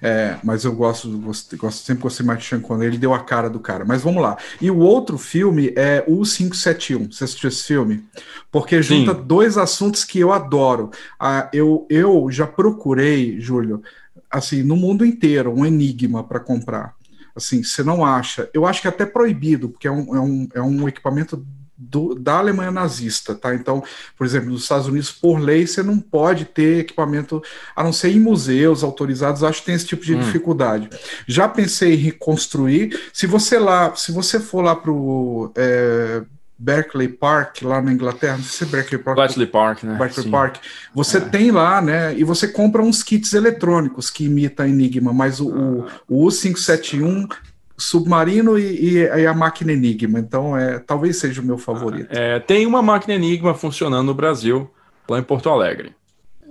É, 0.00 0.38
mas 0.42 0.64
eu 0.64 0.72
gosto, 0.72 1.06
gosto, 1.18 1.54
gosto, 1.58 1.84
sempre 1.84 2.04
gostei 2.04 2.24
mais 2.24 2.38
de 2.38 2.46
Sean 2.46 2.60
Connery. 2.60 2.92
Ele 2.92 2.96
deu 2.96 3.12
a 3.12 3.22
cara 3.22 3.50
do 3.50 3.60
cara. 3.60 3.84
Mas 3.84 4.00
vamos 4.02 4.22
lá. 4.22 4.38
E 4.62 4.70
o 4.70 4.78
outro 4.78 5.18
filme 5.18 5.74
é 5.76 6.02
o 6.08 6.22
571. 6.22 7.12
Você 7.12 7.24
assistiu 7.24 7.48
esse 7.48 7.64
filme? 7.64 8.02
Porque 8.50 8.80
junta 8.80 9.14
Sim. 9.14 9.22
dois 9.26 9.58
assuntos 9.58 10.04
que 10.04 10.18
eu 10.18 10.32
adoro. 10.32 10.90
Ah, 11.20 11.50
eu, 11.52 11.86
eu 11.90 12.30
já 12.30 12.46
procurei, 12.46 13.38
Júlio, 13.38 13.82
assim, 14.30 14.62
no 14.62 14.74
mundo 14.74 15.04
inteiro, 15.04 15.52
um 15.52 15.66
enigma 15.66 16.24
para 16.24 16.40
comprar 16.40 16.97
Assim, 17.38 17.62
você 17.62 17.82
não 17.82 18.04
acha. 18.04 18.48
Eu 18.52 18.66
acho 18.66 18.82
que 18.82 18.86
é 18.86 18.90
até 18.90 19.06
proibido, 19.06 19.68
porque 19.70 19.88
é 19.88 19.90
um, 19.90 20.14
é 20.14 20.20
um, 20.20 20.48
é 20.54 20.62
um 20.62 20.88
equipamento 20.88 21.44
do, 21.78 22.14
da 22.16 22.38
Alemanha 22.38 22.72
nazista, 22.72 23.36
tá? 23.36 23.54
Então, 23.54 23.82
por 24.16 24.26
exemplo, 24.26 24.50
nos 24.50 24.62
Estados 24.62 24.88
Unidos, 24.88 25.12
por 25.12 25.38
lei, 25.38 25.64
você 25.64 25.80
não 25.80 26.00
pode 26.00 26.44
ter 26.44 26.80
equipamento, 26.80 27.40
a 27.74 27.84
não 27.84 27.92
ser 27.92 28.10
em 28.10 28.18
museus 28.18 28.82
autorizados, 28.82 29.44
acho 29.44 29.60
que 29.60 29.66
tem 29.66 29.76
esse 29.76 29.86
tipo 29.86 30.04
de 30.04 30.16
hum. 30.16 30.20
dificuldade. 30.20 30.90
Já 31.26 31.48
pensei 31.48 31.94
em 31.94 31.98
reconstruir. 31.98 33.00
Se 33.12 33.26
você 33.28 33.58
lá, 33.58 33.94
se 33.94 34.10
você 34.10 34.40
for 34.40 34.62
lá 34.62 34.74
para 34.74 34.90
o 34.90 35.52
é, 35.56 36.22
Berkeley 36.58 37.06
Park, 37.06 37.62
lá 37.62 37.80
na 37.80 37.92
Inglaterra, 37.92 38.36
não 38.36 38.42
sei 38.42 38.66
se 38.66 38.74
é 38.74 38.76
Berkeley 38.76 39.00
Park. 39.00 39.16
Berkeley 39.16 39.46
Park, 39.46 39.82
né? 39.84 39.94
Berkeley 39.96 40.24
Sim. 40.24 40.30
Park. 40.30 40.56
Você 40.92 41.18
é. 41.18 41.20
tem 41.20 41.52
lá, 41.52 41.80
né? 41.80 42.18
E 42.18 42.24
você 42.24 42.48
compra 42.48 42.82
uns 42.82 43.00
kits 43.02 43.32
eletrônicos 43.32 44.10
que 44.10 44.24
imita 44.24 44.66
Enigma, 44.66 45.12
mas 45.12 45.40
o, 45.40 45.52
ah. 45.52 46.00
o, 46.08 46.24
o 46.24 46.26
U571 46.26 47.28
submarino 47.76 48.58
e, 48.58 49.04
e, 49.04 49.26
a 49.26 49.32
máquina 49.32 49.72
Enigma. 49.72 50.18
Então, 50.18 50.56
é, 50.56 50.80
talvez 50.80 51.18
seja 51.18 51.40
o 51.40 51.44
meu 51.44 51.58
favorito. 51.58 52.08
É, 52.10 52.40
tem 52.40 52.66
uma 52.66 52.82
máquina 52.82 53.14
Enigma 53.14 53.54
funcionando 53.54 54.06
no 54.06 54.14
Brasil, 54.14 54.68
lá 55.08 55.16
em 55.16 55.22
Porto 55.22 55.48
Alegre. 55.48 55.94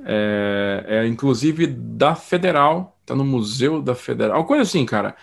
É, 0.05 0.85
é 0.87 1.07
inclusive 1.07 1.67
da 1.67 2.15
Federal, 2.15 2.97
tá 3.05 3.13
no 3.13 3.25
Museu 3.25 3.81
da 3.81 3.93
Federal. 3.93 4.45
Coisa 4.45 4.63
assim, 4.63 4.85
cara. 4.85 5.17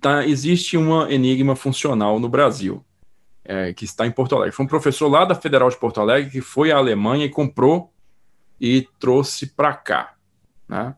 Tá, 0.00 0.24
existe 0.24 0.76
uma 0.76 1.12
Enigma 1.12 1.56
funcional 1.56 2.20
no 2.20 2.28
Brasil 2.28 2.84
é, 3.48 3.72
que 3.72 3.86
está 3.86 4.06
em 4.06 4.10
Porto 4.10 4.36
Alegre. 4.36 4.54
Foi 4.54 4.66
um 4.66 4.68
professor 4.68 5.08
lá 5.08 5.24
da 5.24 5.34
Federal 5.34 5.70
de 5.70 5.76
Porto 5.78 6.00
Alegre 6.00 6.30
que 6.30 6.40
foi 6.42 6.70
à 6.70 6.76
Alemanha 6.76 7.24
e 7.24 7.30
comprou 7.30 7.90
e 8.60 8.86
trouxe 9.00 9.46
para 9.46 9.72
cá. 9.72 10.12
Né? 10.68 10.94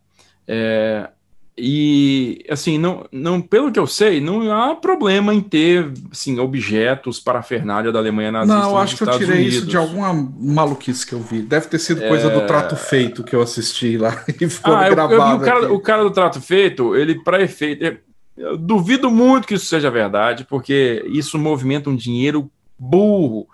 É, 0.48 1.08
e 1.56 2.44
assim, 2.48 2.76
não, 2.76 3.06
não, 3.12 3.40
pelo 3.40 3.70
que 3.70 3.78
eu 3.78 3.86
sei, 3.86 4.20
não 4.20 4.50
há 4.52 4.74
problema 4.74 5.32
em 5.32 5.40
ter 5.40 5.92
assim, 6.10 6.40
objetos 6.40 7.20
para 7.20 7.38
a 7.38 7.42
Fernália 7.42 7.92
da 7.92 8.00
Alemanha 8.00 8.32
nazista. 8.32 8.60
Não, 8.60 8.78
acho 8.78 8.96
que 8.96 9.02
eu 9.04 9.18
tirei 9.18 9.42
Unidos. 9.42 9.54
isso 9.54 9.66
de 9.66 9.76
alguma 9.76 10.12
maluquice 10.12 11.06
que 11.06 11.12
eu 11.12 11.20
vi. 11.20 11.42
Deve 11.42 11.68
ter 11.68 11.78
sido 11.78 12.00
coisa 12.00 12.28
é... 12.28 12.34
do 12.34 12.46
trato 12.46 12.74
feito 12.74 13.22
que 13.22 13.36
eu 13.36 13.42
assisti 13.42 13.96
lá 13.96 14.24
e 14.40 14.48
ficou 14.48 14.74
ah, 14.74 14.88
gravado. 14.88 15.14
Eu, 15.14 15.20
eu 15.20 15.36
o, 15.36 15.40
cara, 15.40 15.72
o, 15.74 15.80
cara, 15.80 16.02
do 16.02 16.10
trato 16.10 16.40
feito, 16.40 16.96
ele, 16.96 17.22
para 17.22 17.40
efeito. 17.40 18.10
Eu 18.40 18.57
duvido 18.57 19.11
muito 19.11 19.46
que 19.46 19.55
isso 19.55 19.66
seja 19.66 19.90
verdade, 19.90 20.44
porque 20.44 21.05
isso 21.07 21.38
movimenta 21.38 21.90
um 21.90 21.96
dinheiro 21.96 22.50
burro. 22.79 23.46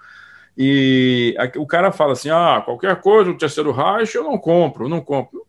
E 0.57 1.37
o 1.57 1.67
cara 1.67 1.93
fala 1.93 2.13
assim: 2.13 2.31
ah, 2.31 2.63
qualquer 2.65 3.01
coisa, 3.01 3.31
o 3.31 3.37
terceiro 3.37 3.73
Reich 3.73 4.15
eu 4.15 4.25
não 4.25 4.39
compro, 4.39 4.89
não 4.89 5.01
compro. 5.01 5.46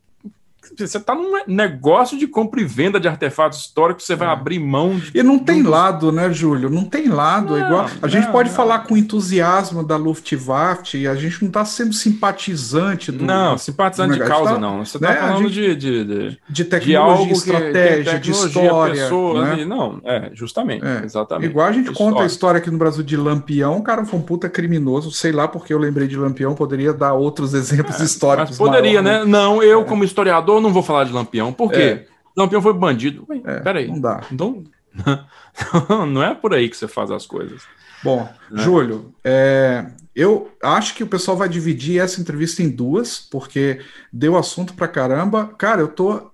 Você 0.76 0.98
está 0.98 1.14
num 1.14 1.32
negócio 1.46 2.18
de 2.18 2.26
compra 2.26 2.60
e 2.60 2.64
venda 2.64 3.00
de 3.00 3.08
artefatos 3.08 3.60
históricos, 3.60 4.04
você 4.04 4.14
vai 4.14 4.28
é. 4.28 4.30
abrir 4.30 4.58
mão 4.58 4.98
de. 4.98 5.10
E 5.14 5.22
não 5.22 5.38
tem 5.38 5.62
lado, 5.62 6.12
né, 6.12 6.32
Júlio? 6.32 6.70
Não 6.70 6.84
tem 6.84 7.08
lado. 7.08 7.56
Não, 7.56 7.66
igual 7.66 7.86
A 8.02 8.08
gente 8.08 8.30
pode 8.30 8.48
não. 8.48 8.56
falar 8.56 8.80
com 8.80 8.96
entusiasmo 8.96 9.82
da 9.82 9.96
Luftwaffe, 9.96 11.06
a 11.06 11.14
gente 11.14 11.42
não 11.42 11.48
está 11.48 11.64
sendo 11.64 11.92
simpatizante 11.92 13.12
do. 13.12 13.24
Não, 13.24 13.56
simpatizante 13.58 14.14
de 14.14 14.24
causa, 14.24 14.54
tá, 14.54 14.58
não. 14.58 14.84
Você 14.84 14.96
está 14.96 15.10
né? 15.10 15.16
falando 15.16 15.48
gente, 15.48 15.76
de, 15.76 16.04
de, 16.04 16.38
de 16.48 16.64
tecnologia, 16.64 17.26
de 17.26 17.32
estratégia, 17.32 18.20
de 18.20 18.30
história. 18.30 19.02
Pessoas, 19.02 19.58
né? 19.58 19.64
Não, 19.64 20.00
é, 20.04 20.30
justamente. 20.34 20.84
É. 20.84 21.04
Exatamente. 21.04 21.50
Igual 21.50 21.66
a 21.66 21.72
gente 21.72 21.90
história. 21.90 22.12
conta 22.12 22.22
a 22.22 22.26
história 22.26 22.58
aqui 22.58 22.70
no 22.70 22.78
Brasil 22.78 23.02
de 23.02 23.16
Lampião, 23.16 23.78
o 23.78 23.82
cara 23.82 24.04
foi 24.04 24.18
um 24.18 24.22
puta 24.22 24.48
criminoso, 24.48 25.10
sei 25.10 25.32
lá 25.32 25.48
porque 25.48 25.72
eu 25.72 25.78
lembrei 25.78 26.06
de 26.06 26.16
Lampião, 26.16 26.54
poderia 26.54 26.92
dar 26.92 27.14
outros 27.14 27.54
exemplos 27.54 28.00
é, 28.00 28.04
históricos. 28.04 28.56
poderia, 28.56 29.02
maior, 29.02 29.24
né? 29.24 29.30
Não, 29.30 29.62
eu, 29.62 29.82
é. 29.82 29.84
como 29.84 30.04
historiador, 30.04 30.57
não 30.60 30.72
vou 30.72 30.82
falar 30.82 31.04
de 31.04 31.12
Lampião. 31.12 31.52
Por 31.52 31.70
quê? 31.70 31.76
É. 31.76 32.06
Lampião 32.36 32.62
foi 32.62 32.72
bandido. 32.72 33.24
Ué, 33.28 33.40
é, 33.44 33.60
peraí. 33.60 33.88
Não 33.88 34.00
dá. 34.00 34.22
Então, 34.30 34.62
não 36.08 36.22
é 36.22 36.34
por 36.34 36.54
aí 36.54 36.68
que 36.68 36.76
você 36.76 36.88
faz 36.88 37.10
as 37.10 37.26
coisas. 37.26 37.62
Bom, 38.02 38.28
né? 38.50 38.62
Júlio, 38.62 39.12
é, 39.24 39.86
eu 40.14 40.50
acho 40.62 40.94
que 40.94 41.02
o 41.02 41.06
pessoal 41.06 41.36
vai 41.36 41.48
dividir 41.48 42.00
essa 42.00 42.20
entrevista 42.20 42.62
em 42.62 42.68
duas, 42.68 43.18
porque 43.18 43.80
deu 44.12 44.36
assunto 44.36 44.74
pra 44.74 44.88
caramba. 44.88 45.52
Cara, 45.58 45.80
eu 45.80 45.88
tô. 45.88 46.30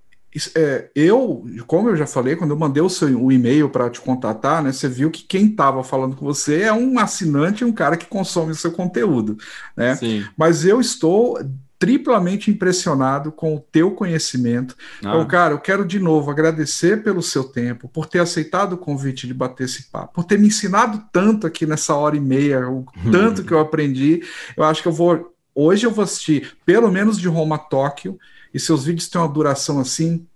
É, 0.57 0.91
eu, 0.97 1.47
como 1.67 1.89
eu 1.89 1.97
já 1.97 2.09
falei, 2.09 2.35
quando 2.35 2.51
eu 2.51 2.59
mandei 2.59 2.83
o 2.83 2.89
seu 2.91 3.09
o 3.23 3.31
e-mail 3.31 3.71
para 3.71 3.89
te 3.89 4.01
contatar, 4.01 4.63
né, 4.63 4.73
você 4.73 4.89
viu 4.89 5.09
que 5.09 5.23
quem 5.23 5.47
estava 5.47 5.85
falando 5.85 6.17
com 6.17 6.25
você 6.25 6.63
é 6.63 6.73
um 6.73 6.99
assinante, 6.99 7.65
um 7.65 7.73
cara 7.73 7.97
que 7.97 8.07
consome 8.07 8.51
o 8.51 8.57
seu 8.57 8.73
conteúdo, 8.73 9.39
né? 9.77 9.95
Sim. 9.95 10.25
Mas 10.37 10.65
eu 10.65 10.81
estou 10.81 11.39
triplamente 11.85 12.51
impressionado 12.51 13.31
com 13.31 13.55
o 13.55 13.61
teu 13.61 13.91
conhecimento. 13.91 14.75
Ah. 15.05 15.09
Então, 15.09 15.27
cara, 15.27 15.53
eu 15.53 15.59
quero 15.59 15.85
de 15.85 16.01
novo 16.01 16.31
agradecer 16.31 17.03
pelo 17.03 17.23
seu 17.23 17.45
tempo, 17.45 17.89
por 17.89 18.07
ter 18.07 18.21
aceitado 18.21 18.73
o 18.73 18.79
convite 18.79 19.27
de 19.27 19.35
bater 19.35 19.65
esse 19.65 19.91
papo, 19.91 20.15
por 20.15 20.25
ter 20.25 20.39
me 20.39 20.47
ensinado 20.47 21.05
tanto 21.13 21.47
aqui 21.47 21.67
nessa 21.67 21.95
hora 21.95 22.17
e 22.17 22.21
meia, 22.21 22.67
o 22.71 22.87
tanto 23.13 23.45
que 23.45 23.53
eu 23.53 23.59
aprendi. 23.59 24.23
Eu 24.57 24.65
acho 24.65 24.81
que 24.81 24.89
eu 24.89 24.93
vou. 24.93 25.35
Hoje 25.55 25.87
eu 25.87 25.91
vou 25.91 26.05
assistir 26.05 26.57
pelo 26.65 26.91
menos 26.91 27.21
de 27.21 27.29
Roma 27.29 27.57
a 27.57 27.59
Tóquio, 27.59 28.19
e 28.55 28.59
seus 28.59 28.87
vídeos 28.87 29.07
têm 29.07 29.21
uma 29.21 29.29
duração 29.29 29.79
assim 29.79 30.27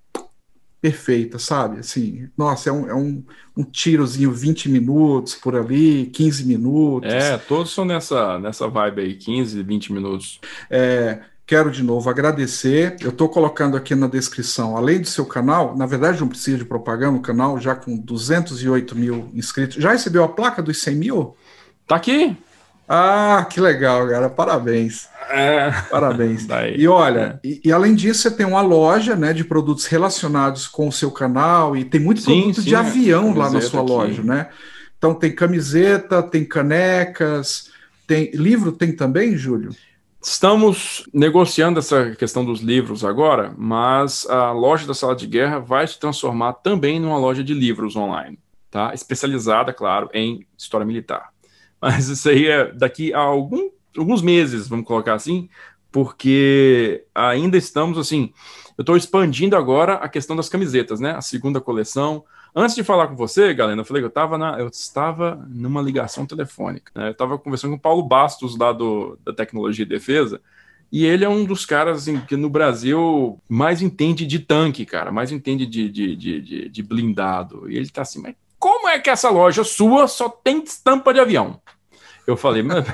perfeita, 0.81 1.39
sabe? 1.39 1.81
Assim, 1.81 2.29
nossa, 2.37 2.71
é 2.71 2.73
um, 2.73 2.89
é 2.89 2.95
um, 2.95 3.25
um 3.57 3.65
tirozinho 3.65 4.31
20 4.31 4.69
minutos 4.69 5.35
por 5.35 5.57
ali, 5.57 6.07
15 6.07 6.45
minutos. 6.45 7.13
É, 7.13 7.37
todos 7.37 7.73
são 7.73 7.85
nessa, 7.85 8.39
nessa 8.39 8.69
vibe 8.69 9.01
aí, 9.03 9.15
15, 9.15 9.63
20 9.63 9.93
minutos. 9.93 10.41
É, 10.71 11.21
Quero 11.49 11.71
de 11.71 11.83
novo 11.83 12.11
agradecer. 12.11 12.97
Eu 13.01 13.09
estou 13.09 13.27
colocando 13.27 13.75
aqui 13.75 13.95
na 13.95 14.07
descrição, 14.07 14.77
além 14.77 15.01
do 15.01 15.07
seu 15.07 15.25
canal, 15.25 15.75
na 15.75 15.87
verdade 15.87 16.21
não 16.21 16.29
precisa 16.29 16.59
de 16.59 16.65
propaganda, 16.67 17.17
o 17.17 17.23
canal 17.23 17.59
já 17.59 17.75
com 17.75 17.97
208 17.97 18.95
mil 18.95 19.31
inscritos. 19.33 19.83
Já 19.83 19.93
recebeu 19.93 20.23
a 20.23 20.29
placa 20.29 20.61
dos 20.61 20.77
100 20.83 20.95
mil? 20.95 21.35
Tá 21.87 21.97
aqui. 21.97 22.37
Ah, 22.87 23.47
que 23.49 23.63
legal, 23.63 24.07
cara. 24.11 24.29
Parabéns. 24.29 25.09
É. 25.31 25.71
Parabéns. 25.91 26.45
Daí, 26.47 26.77
e 26.77 26.87
olha, 26.87 27.41
é. 27.43 27.49
e, 27.49 27.61
e, 27.65 27.73
além 27.73 27.95
disso, 27.95 28.21
você 28.21 28.31
tem 28.31 28.45
uma 28.45 28.61
loja 28.61 29.17
né, 29.17 29.33
de 29.33 29.43
produtos 29.43 29.87
relacionados 29.87 30.69
com 30.69 30.87
o 30.87 30.93
seu 30.93 31.11
canal 31.11 31.75
e 31.75 31.83
tem 31.83 31.99
muito 31.99 32.21
sim, 32.21 32.43
produto 32.43 32.61
sim, 32.61 32.69
de 32.69 32.77
avião 32.77 33.35
lá 33.35 33.49
na 33.49 33.63
sua 33.63 33.81
aqui. 33.81 33.91
loja, 33.91 34.23
né? 34.23 34.49
Então 34.99 35.15
tem 35.15 35.35
camiseta, 35.35 36.23
tem 36.23 36.45
canecas, 36.45 37.71
tem 38.07 38.31
livro 38.33 38.71
tem 38.71 38.93
também, 38.93 39.35
Júlio? 39.35 39.71
Estamos 40.21 41.09
negociando 41.15 41.79
essa 41.79 42.11
questão 42.17 42.45
dos 42.45 42.61
livros 42.61 43.05
agora, 43.05 43.55
mas 43.57 44.29
a 44.29 44.51
loja 44.51 44.85
da 44.85 44.93
Sala 44.93 45.15
de 45.15 45.29
Guerra 45.29 45.61
vai 45.61 45.87
se 45.87 45.99
transformar 45.99 46.55
também 46.55 46.99
numa 46.99 47.17
loja 47.17 47.45
de 47.45 47.55
livros 47.55 47.95
online, 47.95 48.37
tá? 48.69 48.93
Especializada, 48.93 49.73
claro, 49.73 50.11
em 50.13 50.45
história 50.57 50.85
militar. 50.85 51.31
Mas 51.81 52.09
isso 52.09 52.29
aí 52.29 52.47
é 52.49 52.73
daqui 52.73 53.15
a 53.15 53.21
algum, 53.21 53.71
alguns 53.97 54.21
meses, 54.21 54.67
vamos 54.67 54.87
colocar 54.87 55.15
assim, 55.15 55.49
porque 55.93 57.05
ainda 57.15 57.57
estamos 57.57 57.97
assim. 57.97 58.33
Eu 58.77 58.83
estou 58.83 58.97
expandindo 58.97 59.57
agora 59.57 59.95
a 59.95 60.09
questão 60.09 60.35
das 60.35 60.49
camisetas, 60.49 60.99
né? 60.99 61.13
A 61.13 61.21
segunda 61.21 61.61
coleção, 61.61 62.25
Antes 62.55 62.75
de 62.75 62.83
falar 62.83 63.09
com 63.09 63.17
você, 63.17 63.53
galera, 63.55 63.81
eu 63.81 63.85
falei 63.85 64.03
que 64.03 64.07
eu 64.07 64.09
estava 64.09 64.39
na, 64.39 64.59
eu 64.59 64.69
estava 64.69 65.47
numa 65.49 65.83
ligação 65.83 66.27
telefônica. 66.27 66.91
Né? 66.95 67.09
Eu 67.09 67.13
estava 67.13 67.39
conversando 67.39 67.73
com 67.73 67.77
o 67.77 67.81
Paulo 67.81 68.03
Bastos 68.03 68.57
lá 68.57 68.73
do, 68.73 69.19
da 69.25 69.33
Tecnologia 69.33 69.85
e 69.85 69.89
Defesa. 69.89 70.41
E 70.91 71.05
ele 71.05 71.25
é 71.25 71.29
um 71.29 71.45
dos 71.45 71.67
caras 71.67 71.99
assim, 71.99 72.19
que 72.21 72.37
no 72.37 72.49
Brasil 72.49 73.39
mais 73.49 73.83
entende 73.83 74.27
de 74.27 74.39
tanque, 74.39 74.87
cara, 74.87 75.13
mais 75.13 75.31
entende 75.31 75.67
de, 75.67 75.89
de, 75.91 76.17
de, 76.17 76.69
de 76.69 76.83
blindado. 76.83 77.71
E 77.71 77.77
ele 77.77 77.91
tá 77.91 78.03
assim, 78.03 78.23
mas 78.23 78.35
como 78.59 78.89
é 78.89 78.99
que 78.99 79.11
essa 79.11 79.31
loja 79.31 79.63
sua 79.63 80.09
só 80.09 80.29
tem 80.29 80.63
estampa 80.63 81.13
de 81.13 81.21
avião? 81.21 81.61
Eu 82.27 82.37
falei, 82.37 82.63
mas, 82.63 82.85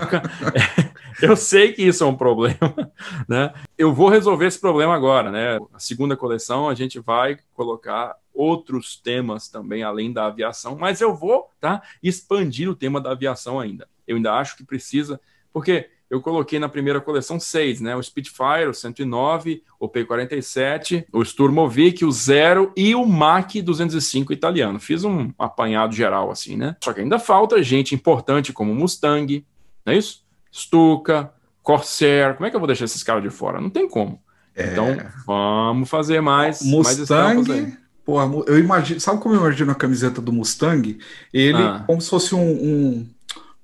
eu 1.23 1.37
sei 1.37 1.73
que 1.73 1.83
isso 1.83 2.05
é 2.05 2.07
um 2.07 2.17
problema, 2.17 2.93
né? 3.29 3.53
Eu 3.77 3.93
vou 3.93 4.09
resolver 4.09 4.47
esse 4.47 4.61
problema 4.61 4.95
agora, 4.95 5.31
né? 5.31 5.59
A 5.73 5.79
segunda 5.79 6.17
coleção 6.17 6.69
a 6.69 6.75
gente 6.75 7.01
vai 7.01 7.39
colocar 7.55 8.15
outros 8.35 8.97
temas 8.97 9.49
também 9.49 9.83
além 9.83 10.13
da 10.13 10.27
aviação, 10.27 10.77
mas 10.77 11.01
eu 11.01 11.15
vou, 11.15 11.49
tá? 11.61 11.83
Expandir 12.03 12.69
o 12.69 12.75
tema 12.75 13.01
da 13.01 13.13
aviação 13.13 13.61
ainda. 13.61 13.89
Eu 14.07 14.17
ainda 14.17 14.35
acho 14.35 14.57
que 14.57 14.65
precisa, 14.65 15.21
porque 15.53 15.89
eu 16.11 16.21
coloquei 16.21 16.59
na 16.59 16.69
primeira 16.69 17.01
coleção 17.01 17.41
seis, 17.41 17.81
né? 17.81 17.97
O 17.97 18.03
Spitfire, 18.03 18.69
o 18.69 18.75
109, 18.75 19.63
o 19.81 19.89
P-47, 19.89 21.07
o 21.13 21.25
Sturmovik, 21.25 22.05
o 22.05 22.13
Zero 22.13 22.73
e 22.77 22.95
o 22.95 23.07
Mach 23.07 23.53
205 23.61 24.33
italiano. 24.33 24.79
Fiz 24.79 25.05
um 25.05 25.33
apanhado 25.39 25.95
geral 25.95 26.31
assim, 26.31 26.57
né? 26.57 26.77
Só 26.83 26.93
que 26.93 27.01
ainda 27.01 27.19
falta 27.19 27.63
gente 27.63 27.95
importante 27.95 28.53
como 28.53 28.75
Mustang, 28.75 29.45
não 29.85 29.93
é 29.93 29.97
isso? 29.97 30.25
Stuka, 30.53 31.33
Corsair. 31.63 32.35
Como 32.35 32.47
é 32.47 32.51
que 32.51 32.57
eu 32.57 32.61
vou 32.61 32.67
deixar 32.67 32.85
esses 32.85 33.03
caras 33.03 33.23
de 33.23 33.31
fora? 33.31 33.61
Não 33.61 33.71
tem 33.71 33.89
como. 33.89 34.23
É... 34.55 34.71
Então, 34.71 34.97
vamos 35.27 35.89
fazer 35.89 36.21
mais. 36.21 36.63
Mustang, 36.63 37.49
mais 37.49 37.84
porra, 38.05 38.31
eu 38.47 38.59
imagino. 38.59 39.01
Sabe 39.01 39.21
como 39.21 39.35
eu 39.35 39.41
imagino 39.41 39.73
a 39.73 39.75
camiseta 39.75 40.21
do 40.21 40.33
Mustang? 40.33 40.99
Ele 41.33 41.57
ah. 41.57 41.83
como 41.87 42.01
se 42.01 42.11
fosse 42.11 42.35
um, 42.35 42.41
um, 42.41 43.09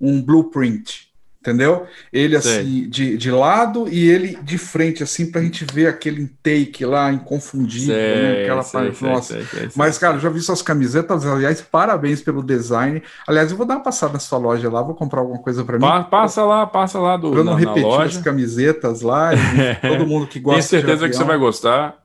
um 0.00 0.22
blueprint 0.22 1.10
entendeu? 1.40 1.86
Ele 2.12 2.36
assim, 2.36 2.88
de, 2.88 3.16
de 3.16 3.30
lado 3.30 3.88
e 3.88 4.08
ele 4.08 4.38
de 4.42 4.58
frente, 4.58 5.02
assim, 5.02 5.30
pra 5.30 5.40
gente 5.40 5.64
ver 5.64 5.86
aquele 5.86 6.30
take 6.42 6.84
lá, 6.84 7.10
inconfundível, 7.10 7.94
sei, 7.94 8.22
né? 8.22 8.42
Aquela 8.42 8.62
sei, 8.62 8.80
parte, 8.80 8.96
sei, 8.96 9.08
nossa. 9.08 9.38
Mas, 9.74 9.96
cara, 9.96 10.18
já 10.18 10.28
vi 10.28 10.40
suas 10.40 10.60
camisetas, 10.60 11.24
aliás, 11.24 11.62
parabéns 11.62 12.20
pelo 12.20 12.42
design. 12.42 13.02
Aliás, 13.26 13.50
eu 13.50 13.56
vou 13.56 13.66
dar 13.66 13.76
uma 13.76 13.82
passada 13.82 14.12
na 14.12 14.18
sua 14.18 14.38
loja 14.38 14.70
lá, 14.70 14.82
vou 14.82 14.94
comprar 14.94 15.20
alguma 15.20 15.38
coisa 15.38 15.64
para 15.64 15.78
mim. 15.78 15.80
Pa 15.80 16.04
passa 16.04 16.44
lá, 16.44 16.66
passa 16.66 16.98
lá 16.98 17.16
do. 17.16 17.30
Pra 17.30 17.42
não 17.42 17.54
na, 17.54 17.58
repetir 17.58 17.88
na 17.88 18.04
as 18.04 18.18
camisetas 18.18 19.00
lá, 19.00 19.30
todo 19.80 20.06
mundo 20.06 20.26
que 20.26 20.38
gosta. 20.38 20.68
Tenho 20.68 20.82
certeza 20.82 21.08
que 21.08 21.16
você 21.16 21.24
vai 21.24 21.38
gostar. 21.38 21.98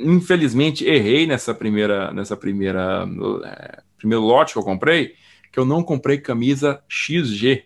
Infelizmente, 0.00 0.84
errei 0.84 1.26
nessa 1.26 1.54
primeira, 1.54 2.12
nessa 2.12 2.36
primeira, 2.36 3.06
é, 3.44 3.82
primeiro 3.98 4.24
lote 4.24 4.52
que 4.52 4.58
eu 4.58 4.62
comprei, 4.62 5.14
que 5.52 5.58
eu 5.58 5.64
não 5.64 5.82
comprei 5.82 6.18
camisa 6.18 6.80
XG 6.88 7.64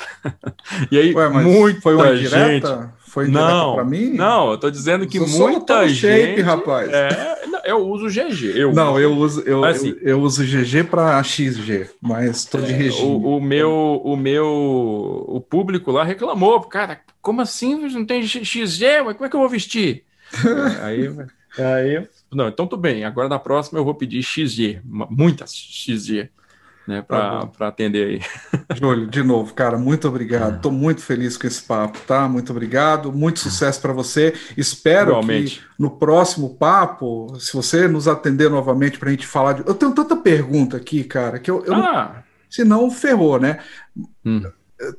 e 0.90 0.98
aí, 0.98 1.14
Ué, 1.14 1.28
muita 1.28 1.80
foi 1.80 1.94
uma 1.94 2.16
gente... 2.16 2.62
Foi 3.10 3.26
não, 3.26 3.74
para 3.74 3.84
mim? 3.84 4.10
Não, 4.10 4.52
eu 4.52 4.58
tô 4.58 4.70
dizendo 4.70 5.04
que 5.04 5.18
muita 5.18 5.88
gente. 5.88 6.28
Shape, 6.28 6.42
rapaz. 6.42 6.88
É, 6.92 7.40
eu 7.64 7.78
uso 7.78 8.06
GG. 8.06 8.56
Eu 8.56 8.72
não, 8.72 8.92
uso. 8.92 9.00
eu 9.00 9.16
uso 9.16 9.40
eu, 9.40 9.64
assim, 9.64 9.88
eu, 10.00 10.10
eu, 10.10 10.20
uso 10.20 10.44
GG 10.44 10.84
para 10.84 11.20
XG, 11.20 11.90
mas 12.00 12.44
tô 12.44 12.58
de 12.58 12.72
é, 12.72 12.76
regime. 12.76 13.08
O, 13.08 13.36
o, 13.36 13.40
meu 13.40 14.00
o 14.04 14.16
meu 14.16 14.46
o 15.26 15.40
público 15.40 15.90
lá 15.90 16.04
reclamou, 16.04 16.60
cara, 16.60 17.00
como 17.20 17.40
assim 17.40 17.74
não 17.88 18.04
tem 18.04 18.22
XG? 18.22 19.02
Como 19.02 19.24
é 19.24 19.28
que 19.28 19.34
eu 19.34 19.40
vou 19.40 19.48
vestir? 19.48 20.04
É, 20.80 20.84
aí 20.84 21.10
aí 21.58 22.06
não, 22.32 22.48
então 22.48 22.66
tudo 22.66 22.80
bem. 22.80 23.04
Agora 23.04 23.28
na 23.28 23.38
próxima 23.38 23.78
eu 23.78 23.84
vou 23.84 23.94
pedir 23.94 24.22
XG, 24.22 24.80
muitas 24.84 25.52
XG 25.52 26.30
né, 26.86 27.02
para 27.02 27.46
tá 27.46 27.68
atender 27.68 28.06
aí. 28.06 28.20
Júlio, 28.78 29.06
de 29.06 29.22
novo, 29.22 29.52
cara, 29.52 29.76
muito 29.76 30.08
obrigado. 30.08 30.56
Estou 30.56 30.72
muito 30.72 31.02
feliz 31.02 31.36
com 31.36 31.46
esse 31.46 31.62
papo, 31.62 31.98
tá? 32.06 32.28
Muito 32.28 32.50
obrigado, 32.50 33.12
muito 33.12 33.40
sucesso 33.40 33.80
para 33.80 33.92
você. 33.92 34.34
Espero 34.56 35.10
Igualmente. 35.10 35.58
que 35.58 35.82
no 35.82 35.90
próximo 35.90 36.54
papo, 36.54 37.36
se 37.38 37.52
você 37.52 37.88
nos 37.88 38.06
atender 38.06 38.48
novamente 38.48 38.98
para 38.98 39.08
a 39.08 39.12
gente 39.12 39.26
falar 39.26 39.54
de. 39.54 39.66
Eu 39.66 39.74
tenho 39.74 39.92
tanta 39.92 40.16
pergunta 40.16 40.76
aqui, 40.76 41.04
cara, 41.04 41.38
que 41.38 41.50
eu. 41.50 41.64
eu 41.64 41.74
ah. 41.74 42.14
não... 42.14 42.30
Senão 42.48 42.90
ferrou, 42.90 43.38
né? 43.38 43.60
Hum. 44.24 44.42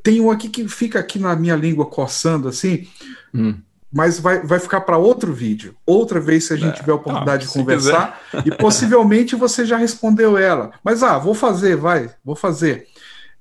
Tem 0.01 0.21
um 0.21 0.31
aqui 0.31 0.47
que 0.47 0.65
fica 0.69 0.99
aqui 0.99 1.19
na 1.19 1.35
minha 1.35 1.55
língua 1.55 1.85
coçando 1.85 2.47
assim. 2.47 2.87
Hum 3.33 3.55
mas 3.91 4.19
vai, 4.19 4.39
vai 4.39 4.59
ficar 4.59 4.81
para 4.81 4.97
outro 4.97 5.33
vídeo. 5.33 5.75
Outra 5.85 6.19
vez, 6.19 6.45
se 6.45 6.53
a 6.53 6.55
gente 6.55 6.75
é, 6.75 6.77
tiver 6.77 6.93
a 6.93 6.95
oportunidade 6.95 7.45
não, 7.45 7.51
de 7.51 7.59
conversar, 7.59 8.21
quiser. 8.31 8.47
e 8.47 8.51
possivelmente 8.55 9.35
você 9.35 9.65
já 9.65 9.75
respondeu 9.75 10.37
ela. 10.37 10.71
Mas, 10.83 11.03
ah, 11.03 11.17
vou 11.17 11.33
fazer, 11.33 11.75
vai, 11.75 12.09
vou 12.23 12.35
fazer. 12.35 12.87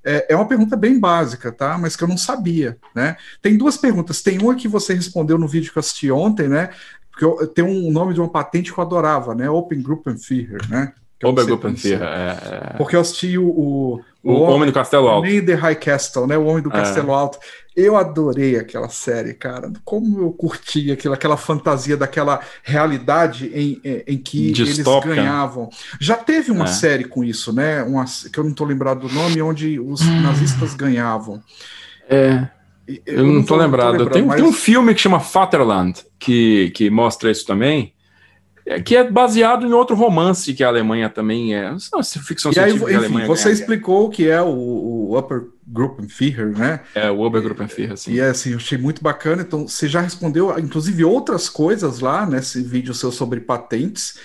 É, 0.03 0.33
é, 0.33 0.35
uma 0.35 0.47
pergunta 0.47 0.75
bem 0.75 0.99
básica, 0.99 1.51
tá? 1.51 1.77
Mas 1.77 1.95
que 1.95 2.03
eu 2.03 2.07
não 2.07 2.17
sabia, 2.17 2.77
né? 2.93 3.15
Tem 3.41 3.55
duas 3.57 3.77
perguntas. 3.77 4.21
Tem 4.21 4.39
uma 4.39 4.55
que 4.55 4.67
você 4.67 4.93
respondeu 4.93 5.37
no 5.37 5.47
vídeo 5.47 5.71
que 5.71 5.77
eu 5.77 5.81
assisti 5.81 6.11
ontem, 6.11 6.49
né? 6.49 6.71
Porque 7.11 7.23
eu, 7.23 7.47
tem 7.47 7.63
um 7.63 7.91
nome 7.91 8.13
de 8.13 8.19
uma 8.19 8.29
patente 8.29 8.73
que 8.73 8.79
eu 8.79 8.83
adorava, 8.83 9.33
né? 9.33 9.49
Open 9.49 9.81
Group 9.81 10.07
and 10.07 10.17
Fear, 10.17 10.59
né? 10.69 10.93
Obergruppenführer, 11.23 12.01
é, 12.01 12.37
é. 12.73 12.77
Porque 12.77 12.95
eu 12.95 13.01
assisti 13.01 13.37
o, 13.37 13.45
o, 13.45 14.01
o, 14.23 14.31
o 14.31 14.41
Homem, 14.41 14.67
do 14.67 14.73
Castelo 14.73 15.07
Alto. 15.07 15.27
Nem 15.27 15.43
The 15.43 15.53
High 15.53 15.75
Castle, 15.75 16.27
né? 16.27 16.37
O 16.37 16.45
Homem 16.45 16.63
do 16.63 16.69
é. 16.69 16.73
Castelo 16.73 17.13
Alto. 17.13 17.37
Eu 17.75 17.95
adorei 17.95 18.57
aquela 18.57 18.89
série, 18.89 19.33
cara. 19.33 19.71
Como 19.85 20.19
eu 20.19 20.31
curti 20.33 20.91
aquilo, 20.91 21.13
aquela 21.13 21.37
fantasia 21.37 21.95
daquela 21.95 22.41
realidade 22.63 23.49
em, 23.53 23.81
em 24.05 24.17
que 24.17 24.51
Distópica. 24.51 25.13
eles 25.13 25.23
ganhavam. 25.23 25.69
Já 25.99 26.17
teve 26.17 26.51
uma 26.51 26.65
é. 26.65 26.67
série 26.67 27.05
com 27.05 27.23
isso, 27.23 27.53
né? 27.53 27.81
Uma, 27.83 28.03
que 28.31 28.37
eu 28.37 28.43
não 28.43 28.53
tô 28.53 28.65
lembrado 28.65 29.07
do 29.07 29.13
nome, 29.13 29.41
onde 29.41 29.79
os 29.79 30.01
hum. 30.01 30.21
nazistas 30.21 30.73
ganhavam. 30.73 31.41
É. 32.09 32.45
Eu, 32.85 33.01
eu 33.05 33.25
não, 33.25 33.41
tô, 33.41 33.55
tô 33.55 33.55
lembrado. 33.55 33.91
lembrado 33.91 34.11
tem, 34.11 34.23
mas... 34.23 34.35
tem, 34.35 34.49
um 34.49 34.51
filme 34.51 34.93
que 34.93 34.99
chama 34.99 35.17
Vaterland, 35.17 36.03
que, 36.19 36.71
que 36.71 36.89
mostra 36.89 37.31
isso 37.31 37.45
também. 37.45 37.93
É, 38.71 38.81
que 38.81 38.95
é 38.95 39.03
baseado 39.03 39.67
em 39.67 39.73
outro 39.73 39.95
romance 39.95 40.53
que 40.53 40.63
a 40.63 40.67
Alemanha 40.67 41.09
também 41.09 41.53
é. 41.53 41.69
Não, 41.91 41.99
é 41.99 42.03
ficção 42.03 42.53
científica 42.53 42.85
aí, 42.85 42.93
enfim, 42.93 42.95
Alemanha 42.95 43.27
Você 43.27 43.45
ganha, 43.45 43.53
explicou 43.53 44.05
o 44.05 44.09
que 44.09 44.29
é 44.29 44.41
o, 44.41 44.47
o 44.47 45.17
Upper 45.17 45.43
Gruppenführer, 45.67 46.57
né? 46.57 46.81
É, 46.95 47.11
o 47.11 47.19
Obergruppenführer, 47.19 47.97
sim. 47.97 48.13
E 48.13 48.19
é 48.19 48.29
assim, 48.29 48.51
eu 48.51 48.57
achei 48.57 48.77
muito 48.77 49.01
bacana. 49.01 49.41
Então, 49.41 49.67
você 49.67 49.87
já 49.87 50.01
respondeu, 50.01 50.57
inclusive, 50.57 51.03
outras 51.03 51.49
coisas 51.49 51.99
lá 51.99 52.25
nesse 52.25 52.61
vídeo 52.61 52.93
seu 52.93 53.11
sobre 53.11 53.41
patentes. 53.41 54.17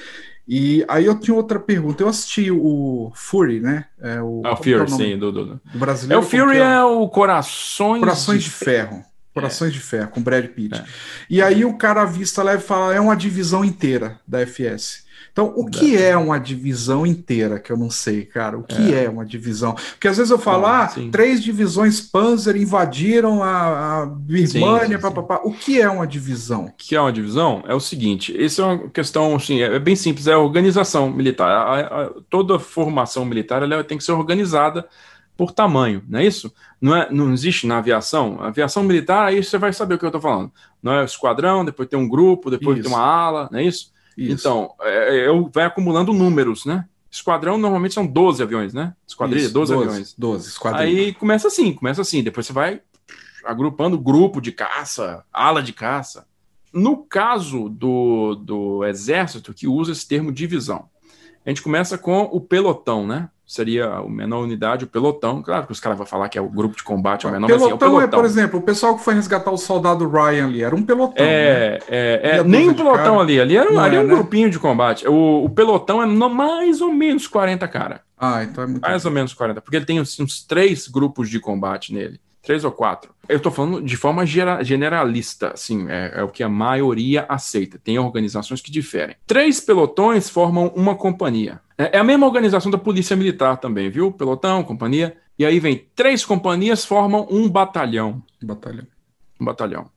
E 0.48 0.84
aí 0.88 1.06
eu 1.06 1.18
tinha 1.18 1.34
outra 1.34 1.58
pergunta. 1.58 2.02
Eu 2.02 2.08
assisti 2.08 2.50
o 2.50 3.10
Fury, 3.14 3.60
né? 3.60 3.86
É 4.00 4.20
o, 4.20 4.42
ah, 4.44 4.52
o 4.52 4.56
Fury, 4.56 4.74
é 4.74 4.86
sim, 4.86 5.18
do, 5.18 5.32
do, 5.32 5.44
do 5.44 5.78
brasileiro. 5.78 6.22
É 6.22 6.24
o 6.24 6.28
Fury 6.28 6.58
é, 6.58 6.60
é, 6.60 6.84
o 6.84 7.08
Corações, 7.08 8.00
Corações 8.00 8.42
de, 8.42 8.50
de 8.50 8.54
Ferro. 8.54 9.04
Corações 9.36 9.70
é. 9.70 9.72
de 9.74 9.80
Ferro, 9.80 10.08
com 10.08 10.22
Brad 10.22 10.46
Pitt. 10.46 10.78
É. 10.78 10.84
E 11.28 11.42
aí 11.42 11.62
o 11.62 11.76
cara 11.76 12.06
vista 12.06 12.42
lá 12.42 12.54
e 12.54 12.58
fala, 12.58 12.94
é 12.94 12.98
uma 12.98 13.14
divisão 13.14 13.62
inteira 13.62 14.18
da 14.26 14.40
FS. 14.40 15.04
Então, 15.30 15.52
o 15.54 15.66
que 15.66 15.94
é 15.94 16.16
uma 16.16 16.38
divisão 16.38 17.06
inteira? 17.06 17.60
Que 17.60 17.70
eu 17.70 17.76
não 17.76 17.90
sei, 17.90 18.24
cara. 18.24 18.56
O 18.56 18.62
que 18.62 18.94
é, 18.94 19.04
é 19.04 19.10
uma 19.10 19.26
divisão? 19.26 19.74
Porque 19.74 20.08
às 20.08 20.16
vezes 20.16 20.30
eu 20.30 20.38
falo, 20.38 20.64
ah, 20.64 20.90
três 21.12 21.44
divisões 21.44 22.00
Panzer 22.00 22.56
invadiram 22.56 23.42
a, 23.42 24.00
a 24.00 24.06
Birmania, 24.06 24.98
sim. 24.98 25.06
O 25.44 25.52
que 25.52 25.78
é 25.78 25.90
uma 25.90 26.06
divisão? 26.06 26.64
O 26.64 26.72
que 26.72 26.96
é 26.96 27.00
uma 27.02 27.12
divisão? 27.12 27.62
É 27.68 27.74
o 27.74 27.80
seguinte: 27.80 28.34
isso 28.34 28.62
é 28.62 28.64
uma 28.64 28.88
questão, 28.88 29.36
assim, 29.36 29.60
é 29.60 29.78
bem 29.78 29.94
simples, 29.94 30.26
é 30.26 30.32
a 30.32 30.38
organização 30.38 31.10
militar. 31.10 31.50
A, 31.50 31.80
a, 31.80 32.10
toda 32.30 32.58
formação 32.58 33.26
militar 33.26 33.62
ela 33.62 33.84
tem 33.84 33.98
que 33.98 34.04
ser 34.04 34.12
organizada 34.12 34.88
por 35.36 35.52
tamanho, 35.52 36.02
não 36.08 36.18
é 36.18 36.26
isso? 36.26 36.52
Não, 36.80 36.96
é, 36.96 37.10
não 37.12 37.32
existe 37.32 37.66
na 37.66 37.78
aviação. 37.78 38.38
A 38.40 38.48
aviação 38.48 38.82
militar, 38.82 39.26
aí 39.26 39.42
você 39.42 39.58
vai 39.58 39.72
saber 39.72 39.94
o 39.94 39.98
que 39.98 40.04
eu 40.04 40.08
estou 40.08 40.20
falando. 40.20 40.50
Não 40.82 40.92
é 40.92 41.02
o 41.02 41.04
esquadrão, 41.04 41.64
depois 41.64 41.88
tem 41.88 41.98
um 41.98 42.08
grupo, 42.08 42.50
depois 42.50 42.78
isso. 42.78 42.88
tem 42.88 42.96
uma 42.96 43.04
ala, 43.04 43.48
não 43.52 43.58
é 43.58 43.64
isso? 43.64 43.92
isso. 44.16 44.32
Então, 44.32 44.72
é, 44.80 45.26
é, 45.26 45.28
vai 45.52 45.64
acumulando 45.64 46.12
números, 46.12 46.64
né? 46.64 46.86
Esquadrão 47.10 47.58
normalmente 47.58 47.94
são 47.94 48.06
12 48.06 48.42
aviões, 48.42 48.74
né? 48.74 48.94
Esquadrilha, 49.06 49.44
isso, 49.44 49.52
12, 49.52 49.72
12 49.72 49.88
aviões. 49.88 50.14
12, 50.16 50.48
esquadrilha. 50.48 51.02
Aí 51.02 51.14
começa 51.14 51.48
assim, 51.48 51.72
começa 51.72 52.00
assim, 52.00 52.22
depois 52.22 52.46
você 52.46 52.52
vai 52.52 52.80
agrupando 53.44 53.98
grupo 53.98 54.40
de 54.40 54.52
caça, 54.52 55.24
ala 55.32 55.62
de 55.62 55.72
caça. 55.72 56.26
No 56.72 56.98
caso 56.98 57.68
do, 57.68 58.34
do 58.34 58.84
exército, 58.84 59.54
que 59.54 59.66
usa 59.66 59.92
esse 59.92 60.06
termo 60.06 60.32
divisão, 60.32 60.88
a 61.44 61.48
gente 61.48 61.62
começa 61.62 61.96
com 61.96 62.22
o 62.24 62.40
pelotão, 62.40 63.06
né? 63.06 63.30
Seria 63.46 63.86
a 63.86 64.02
menor 64.08 64.42
unidade, 64.42 64.84
o 64.84 64.88
pelotão. 64.88 65.40
Claro 65.40 65.66
que 65.66 65.72
os 65.72 65.78
caras 65.78 65.96
vão 65.96 66.06
falar 66.06 66.28
que 66.28 66.36
é 66.36 66.40
o 66.40 66.48
grupo 66.48 66.76
de 66.76 66.82
combate, 66.82 67.26
é 67.26 67.28
o 67.28 67.32
menor, 67.32 67.46
pelotão, 67.46 67.66
mas, 67.66 67.72
assim, 67.72 67.72
é 67.72 67.74
o 67.74 67.78
pelotão. 67.78 68.18
é, 68.18 68.22
por 68.22 68.24
exemplo, 68.24 68.58
o 68.58 68.62
pessoal 68.62 68.96
que 68.96 69.04
foi 69.04 69.14
resgatar 69.14 69.50
o 69.50 69.56
soldado 69.56 70.08
Ryan 70.08 70.46
ali, 70.46 70.62
era 70.62 70.74
um 70.74 70.82
pelotão. 70.82 71.24
É, 71.24 71.78
né? 71.78 71.78
é, 71.88 72.36
é 72.38 72.44
nem 72.44 72.68
um 72.68 72.74
pelotão 72.74 73.20
ali, 73.20 73.40
ali 73.40 73.56
era, 73.56 73.68
ali 73.80 73.96
é, 73.96 74.00
um 74.00 74.06
né? 74.06 74.14
grupinho 74.14 74.50
de 74.50 74.58
combate. 74.58 75.06
O, 75.06 75.44
o 75.44 75.50
pelotão 75.50 76.02
é 76.02 76.06
no, 76.06 76.28
mais 76.28 76.80
ou 76.80 76.92
menos 76.92 77.28
40 77.28 77.68
cara. 77.68 78.00
Ah, 78.18 78.42
então 78.42 78.64
é 78.64 78.66
muito. 78.66 78.82
Mais 78.82 79.04
ou 79.04 79.10
menos 79.10 79.34
40, 79.34 79.60
porque 79.60 79.76
ele 79.76 79.84
tem 79.84 80.00
uns, 80.00 80.18
uns 80.18 80.42
três 80.42 80.88
grupos 80.88 81.28
de 81.28 81.38
combate 81.38 81.92
nele. 81.92 82.18
Três 82.46 82.64
ou 82.64 82.70
quatro. 82.70 83.12
Eu 83.28 83.38
estou 83.38 83.50
falando 83.50 83.82
de 83.82 83.96
forma 83.96 84.24
generalista, 84.24 85.50
assim, 85.52 85.88
é, 85.88 86.12
é, 86.14 86.22
o 86.22 86.28
que 86.28 86.44
a 86.44 86.48
maioria 86.48 87.26
aceita. 87.28 87.76
Tem 87.76 87.98
organizações 87.98 88.60
que 88.60 88.70
diferem. 88.70 89.16
Três 89.26 89.58
pelotões 89.60 90.30
formam 90.30 90.68
uma 90.76 90.94
companhia. 90.94 91.60
É, 91.76 91.96
é 91.96 91.98
a 91.98 92.04
mesma 92.04 92.24
organização 92.24 92.70
da 92.70 92.78
polícia 92.78 93.16
militar 93.16 93.56
também, 93.56 93.90
viu? 93.90 94.12
Pelotão, 94.12 94.62
companhia. 94.62 95.16
E 95.36 95.44
aí 95.44 95.58
vem 95.58 95.88
três 95.96 96.24
companhias 96.24 96.84
formam 96.84 97.26
um 97.28 97.48
batalhão. 97.48 98.22
Batalhão. 98.40 98.86
Um 99.40 99.44
batalhão. 99.44 99.90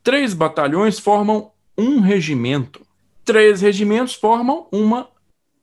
Três 0.00 0.32
batalhões 0.32 1.00
formam 1.00 1.50
um 1.76 1.98
regimento. 1.98 2.86
Três 3.24 3.62
regimentos 3.62 4.14
formam 4.14 4.68
uma 4.70 5.08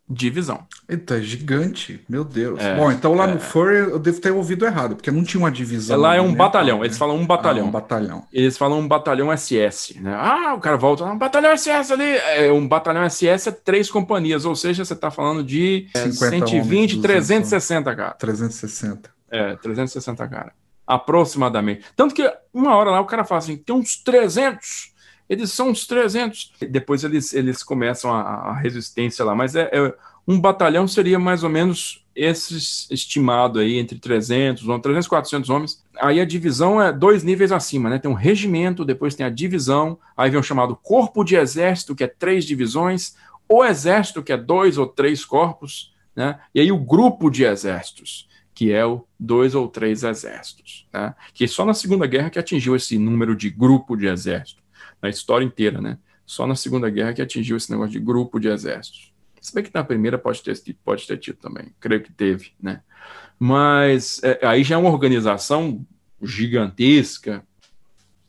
divisão. 0.09 0.65
Eita, 0.87 1.21
gigante, 1.21 1.99
meu 2.07 2.23
Deus. 2.23 2.59
É, 2.61 2.75
Bom, 2.75 2.91
então 2.91 3.13
lá 3.13 3.25
é. 3.25 3.33
no 3.33 3.39
Furry 3.39 3.77
eu 3.77 3.99
devo 3.99 4.21
ter 4.21 4.31
ouvido 4.31 4.65
errado, 4.65 4.95
porque 4.95 5.11
não 5.11 5.23
tinha 5.23 5.41
uma 5.41 5.51
divisão. 5.51 5.99
Lá 5.99 6.15
é 6.15 6.21
um 6.21 6.29
né? 6.29 6.35
batalhão, 6.35 6.83
eles 6.83 6.97
falam 6.97 7.17
um 7.17 7.25
batalhão. 7.25 7.65
Ah, 7.65 7.67
um 7.67 7.71
batalhão. 7.71 8.25
Eles 8.31 8.57
falam 8.57 8.79
um 8.79 8.87
batalhão 8.87 9.35
SS, 9.35 9.99
né? 9.99 10.15
Ah, 10.15 10.53
o 10.55 10.59
cara 10.59 10.77
volta, 10.77 11.03
um 11.03 11.17
batalhão 11.17 11.55
SS 11.55 11.91
ali. 11.91 12.03
É, 12.03 12.51
um 12.51 12.65
batalhão 12.65 13.07
SS 13.09 13.49
é 13.49 13.51
três 13.51 13.91
companhias, 13.91 14.45
ou 14.45 14.55
seja, 14.55 14.85
você 14.85 14.93
está 14.93 15.11
falando 15.11 15.43
de 15.43 15.87
120, 15.93 16.53
homens, 16.53 16.95
360, 16.97 17.95
cara. 17.95 18.11
360. 18.11 19.09
É, 19.29 19.55
360, 19.57 20.27
cara. 20.27 20.53
Aproximadamente. 20.85 21.83
Tanto 21.97 22.15
que 22.15 22.31
uma 22.53 22.73
hora 22.75 22.91
lá 22.91 23.01
o 23.01 23.05
cara 23.05 23.25
fala 23.25 23.39
assim, 23.39 23.57
tem 23.57 23.75
uns 23.75 23.97
300 23.97 24.95
eles 25.29 25.51
são 25.51 25.69
uns 25.69 25.85
300. 25.85 26.53
Depois 26.69 27.03
eles, 27.03 27.33
eles 27.33 27.63
começam 27.63 28.13
a, 28.13 28.21
a 28.21 28.53
resistência 28.53 29.23
lá, 29.25 29.35
mas 29.35 29.55
é, 29.55 29.69
é, 29.73 29.93
um 30.27 30.39
batalhão 30.39 30.87
seria 30.87 31.19
mais 31.19 31.43
ou 31.43 31.49
menos 31.49 32.05
esse 32.15 32.91
estimado 32.91 33.59
aí 33.59 33.77
entre 33.77 33.99
300, 33.99 34.63
300, 34.81 35.07
400 35.07 35.49
homens. 35.49 35.83
Aí 35.99 36.19
a 36.19 36.25
divisão 36.25 36.81
é 36.81 36.91
dois 36.91 37.23
níveis 37.23 37.51
acima, 37.51 37.89
né? 37.89 37.99
Tem 37.99 38.09
um 38.09 38.15
regimento, 38.15 38.83
depois 38.83 39.15
tem 39.15 39.25
a 39.25 39.29
divisão, 39.29 39.99
aí 40.15 40.29
vem 40.29 40.39
o 40.39 40.43
chamado 40.43 40.75
corpo 40.75 41.23
de 41.23 41.35
exército, 41.35 41.95
que 41.95 42.03
é 42.03 42.07
três 42.07 42.43
divisões, 42.45 43.15
o 43.47 43.63
exército, 43.63 44.23
que 44.23 44.33
é 44.33 44.37
dois 44.37 44.77
ou 44.77 44.87
três 44.87 45.23
corpos, 45.23 45.93
né? 46.15 46.39
E 46.53 46.59
aí 46.59 46.71
o 46.71 46.79
grupo 46.79 47.29
de 47.29 47.43
exércitos, 47.43 48.27
que 48.53 48.71
é 48.71 48.83
o 48.85 49.05
dois 49.19 49.53
ou 49.53 49.67
três 49.67 50.03
exércitos, 50.03 50.87
né? 50.91 51.13
Que 51.33 51.47
só 51.47 51.63
na 51.63 51.73
Segunda 51.73 52.07
Guerra 52.07 52.31
que 52.31 52.39
atingiu 52.39 52.75
esse 52.75 52.97
número 52.97 53.35
de 53.35 53.49
grupo 53.49 53.95
de 53.95 54.07
exército 54.07 54.66
na 55.01 55.09
história 55.09 55.45
inteira, 55.45 55.81
né? 55.81 55.97
Só 56.25 56.45
na 56.45 56.55
Segunda 56.55 56.89
Guerra 56.89 57.13
que 57.13 57.21
atingiu 57.21 57.57
esse 57.57 57.71
negócio 57.71 57.91
de 57.91 57.99
grupo 57.99 58.39
de 58.39 58.47
exércitos. 58.47 59.13
Se 59.39 59.53
bem 59.53 59.63
que 59.63 59.71
na 59.73 59.83
primeira 59.83 60.17
pode 60.17 60.41
ter, 60.43 60.55
pode 60.83 61.07
ter 61.07 61.17
tido 61.17 61.37
também, 61.37 61.73
creio 61.79 62.01
que 62.01 62.11
teve, 62.11 62.51
né? 62.61 62.81
Mas 63.39 64.21
é, 64.23 64.39
aí 64.45 64.63
já 64.63 64.75
é 64.75 64.77
uma 64.77 64.89
organização 64.89 65.85
gigantesca, 66.21 67.45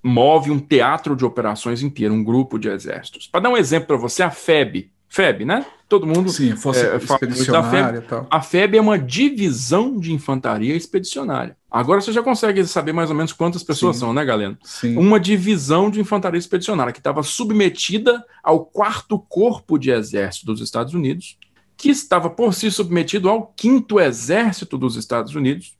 move 0.02 0.50
um 0.50 0.60
teatro 0.60 1.16
de 1.16 1.24
operações 1.24 1.82
inteiro, 1.82 2.14
um 2.14 2.22
grupo 2.22 2.58
de 2.58 2.68
exércitos. 2.68 3.26
Para 3.26 3.40
dar 3.40 3.50
um 3.50 3.56
exemplo 3.56 3.88
para 3.88 3.96
você, 3.96 4.22
a 4.22 4.30
FEB, 4.30 4.92
FEB, 5.08 5.44
né? 5.44 5.64
Todo 5.88 6.06
mundo 6.06 6.28
Sim, 6.28 6.54
fosse 6.54 6.84
é, 6.84 6.96
expedicionária 6.96 8.02
FEB. 8.02 8.26
A 8.30 8.42
FEB 8.42 8.76
é 8.76 8.80
uma 8.80 8.98
divisão 8.98 9.98
de 9.98 10.12
infantaria 10.12 10.76
expedicionária. 10.76 11.56
Agora 11.70 12.00
você 12.00 12.12
já 12.12 12.22
consegue 12.22 12.64
saber 12.66 12.92
mais 12.92 13.08
ou 13.08 13.16
menos 13.16 13.32
quantas 13.32 13.62
pessoas 13.62 13.96
Sim. 13.96 14.00
são, 14.00 14.12
né, 14.12 14.24
Galeno? 14.24 14.58
Sim. 14.62 14.96
Uma 14.96 15.18
divisão 15.18 15.90
de 15.90 15.98
infantaria 16.00 16.38
expedicionária 16.38 16.92
que 16.92 17.00
estava 17.00 17.22
submetida 17.22 18.22
ao 18.42 18.66
quarto 18.66 19.18
corpo 19.18 19.78
de 19.78 19.90
exército 19.90 20.46
dos 20.46 20.60
Estados 20.60 20.92
Unidos, 20.92 21.38
que 21.76 21.88
estava 21.88 22.28
por 22.28 22.52
si 22.52 22.70
submetido 22.70 23.28
ao 23.28 23.46
quinto 23.46 23.98
exército 23.98 24.76
dos 24.76 24.96
Estados 24.96 25.34
Unidos, 25.34 25.74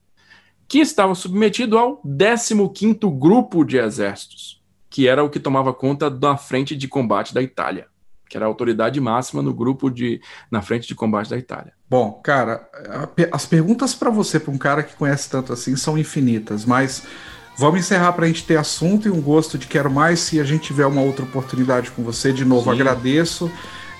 que 0.66 0.78
estava 0.78 1.14
submetido 1.14 1.76
ao 1.76 2.02
15 2.02 2.68
quinto 2.74 3.10
grupo 3.10 3.64
de 3.64 3.78
exércitos, 3.78 4.62
que 4.88 5.06
era 5.06 5.22
o 5.22 5.28
que 5.28 5.40
tomava 5.40 5.72
conta 5.74 6.10
da 6.10 6.36
frente 6.36 6.74
de 6.74 6.88
combate 6.88 7.34
da 7.34 7.42
Itália 7.42 7.88
que 8.28 8.36
era 8.36 8.46
a 8.46 8.48
autoridade 8.48 9.00
máxima 9.00 9.42
no 9.42 9.54
grupo 9.54 9.90
de 9.90 10.20
na 10.50 10.62
frente 10.62 10.86
de 10.86 10.94
combate 10.94 11.30
da 11.30 11.38
Itália. 11.38 11.72
Bom, 11.88 12.20
cara, 12.22 12.68
as 13.32 13.46
perguntas 13.46 13.94
para 13.94 14.10
você, 14.10 14.38
para 14.38 14.52
um 14.52 14.58
cara 14.58 14.82
que 14.82 14.94
conhece 14.94 15.30
tanto 15.30 15.52
assim, 15.52 15.74
são 15.74 15.96
infinitas, 15.96 16.64
mas 16.64 17.04
vamos 17.56 17.80
encerrar 17.80 18.12
para 18.12 18.26
a 18.26 18.28
gente 18.28 18.44
ter 18.44 18.56
assunto 18.56 19.08
e 19.08 19.10
um 19.10 19.20
gosto 19.20 19.56
de 19.56 19.66
quero 19.66 19.90
mais. 19.90 20.20
Se 20.20 20.38
a 20.38 20.44
gente 20.44 20.64
tiver 20.64 20.86
uma 20.86 21.00
outra 21.00 21.24
oportunidade 21.24 21.90
com 21.90 22.02
você, 22.02 22.32
de 22.32 22.44
novo, 22.44 22.70
Sim. 22.70 22.80
agradeço. 22.80 23.50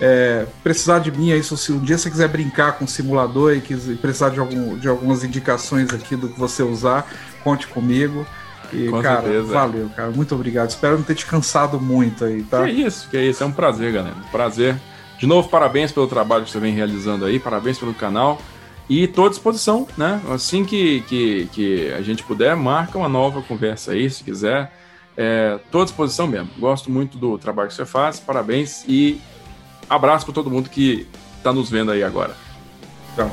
É, 0.00 0.46
precisar 0.62 1.00
de 1.00 1.10
mim 1.10 1.32
aí, 1.32 1.42
se 1.42 1.72
um 1.72 1.80
dia 1.80 1.98
você 1.98 2.08
quiser 2.08 2.28
brincar 2.28 2.78
com 2.78 2.84
o 2.84 2.88
simulador 2.88 3.54
e 3.54 3.60
quiser, 3.60 3.96
precisar 3.96 4.28
de, 4.28 4.38
algum, 4.38 4.78
de 4.78 4.86
algumas 4.86 5.24
indicações 5.24 5.92
aqui 5.92 6.14
do 6.14 6.28
que 6.28 6.38
você 6.38 6.62
usar, 6.62 7.10
conte 7.42 7.66
comigo. 7.66 8.24
E, 8.72 8.88
Com 8.88 9.02
cara, 9.02 9.22
certeza. 9.22 9.52
valeu, 9.52 9.90
cara. 9.94 10.10
Muito 10.10 10.34
obrigado. 10.34 10.70
Espero 10.70 10.96
não 10.96 11.04
ter 11.04 11.14
te 11.14 11.26
cansado 11.26 11.80
muito 11.80 12.24
aí, 12.24 12.42
tá? 12.42 12.64
Que 12.64 12.70
isso, 12.70 13.08
que 13.08 13.18
isso. 13.20 13.42
É 13.42 13.46
um 13.46 13.52
prazer, 13.52 13.92
galera. 13.92 14.16
Prazer. 14.30 14.76
De 15.18 15.26
novo, 15.26 15.48
parabéns 15.48 15.90
pelo 15.90 16.06
trabalho 16.06 16.44
que 16.44 16.50
você 16.50 16.60
vem 16.60 16.72
realizando 16.72 17.24
aí, 17.24 17.38
parabéns 17.38 17.78
pelo 17.78 17.92
canal. 17.92 18.40
E 18.88 19.04
estou 19.04 19.26
à 19.26 19.28
disposição, 19.28 19.86
né? 19.96 20.20
Assim 20.30 20.64
que, 20.64 21.02
que, 21.02 21.48
que 21.52 21.92
a 21.92 22.00
gente 22.00 22.22
puder, 22.22 22.56
marca 22.56 22.96
uma 22.96 23.08
nova 23.08 23.42
conversa 23.42 23.92
aí, 23.92 24.08
se 24.08 24.24
quiser. 24.24 24.72
Estou 25.10 25.80
é, 25.80 25.82
à 25.82 25.84
disposição 25.84 26.26
mesmo. 26.26 26.48
Gosto 26.58 26.90
muito 26.90 27.18
do 27.18 27.36
trabalho 27.36 27.68
que 27.68 27.74
você 27.74 27.84
faz. 27.84 28.18
Parabéns 28.18 28.84
e 28.88 29.20
abraço 29.90 30.24
para 30.24 30.34
todo 30.34 30.50
mundo 30.50 30.70
que 30.70 31.06
está 31.36 31.52
nos 31.52 31.68
vendo 31.68 31.90
aí 31.90 32.02
agora. 32.02 32.34
Tchau. 33.14 33.30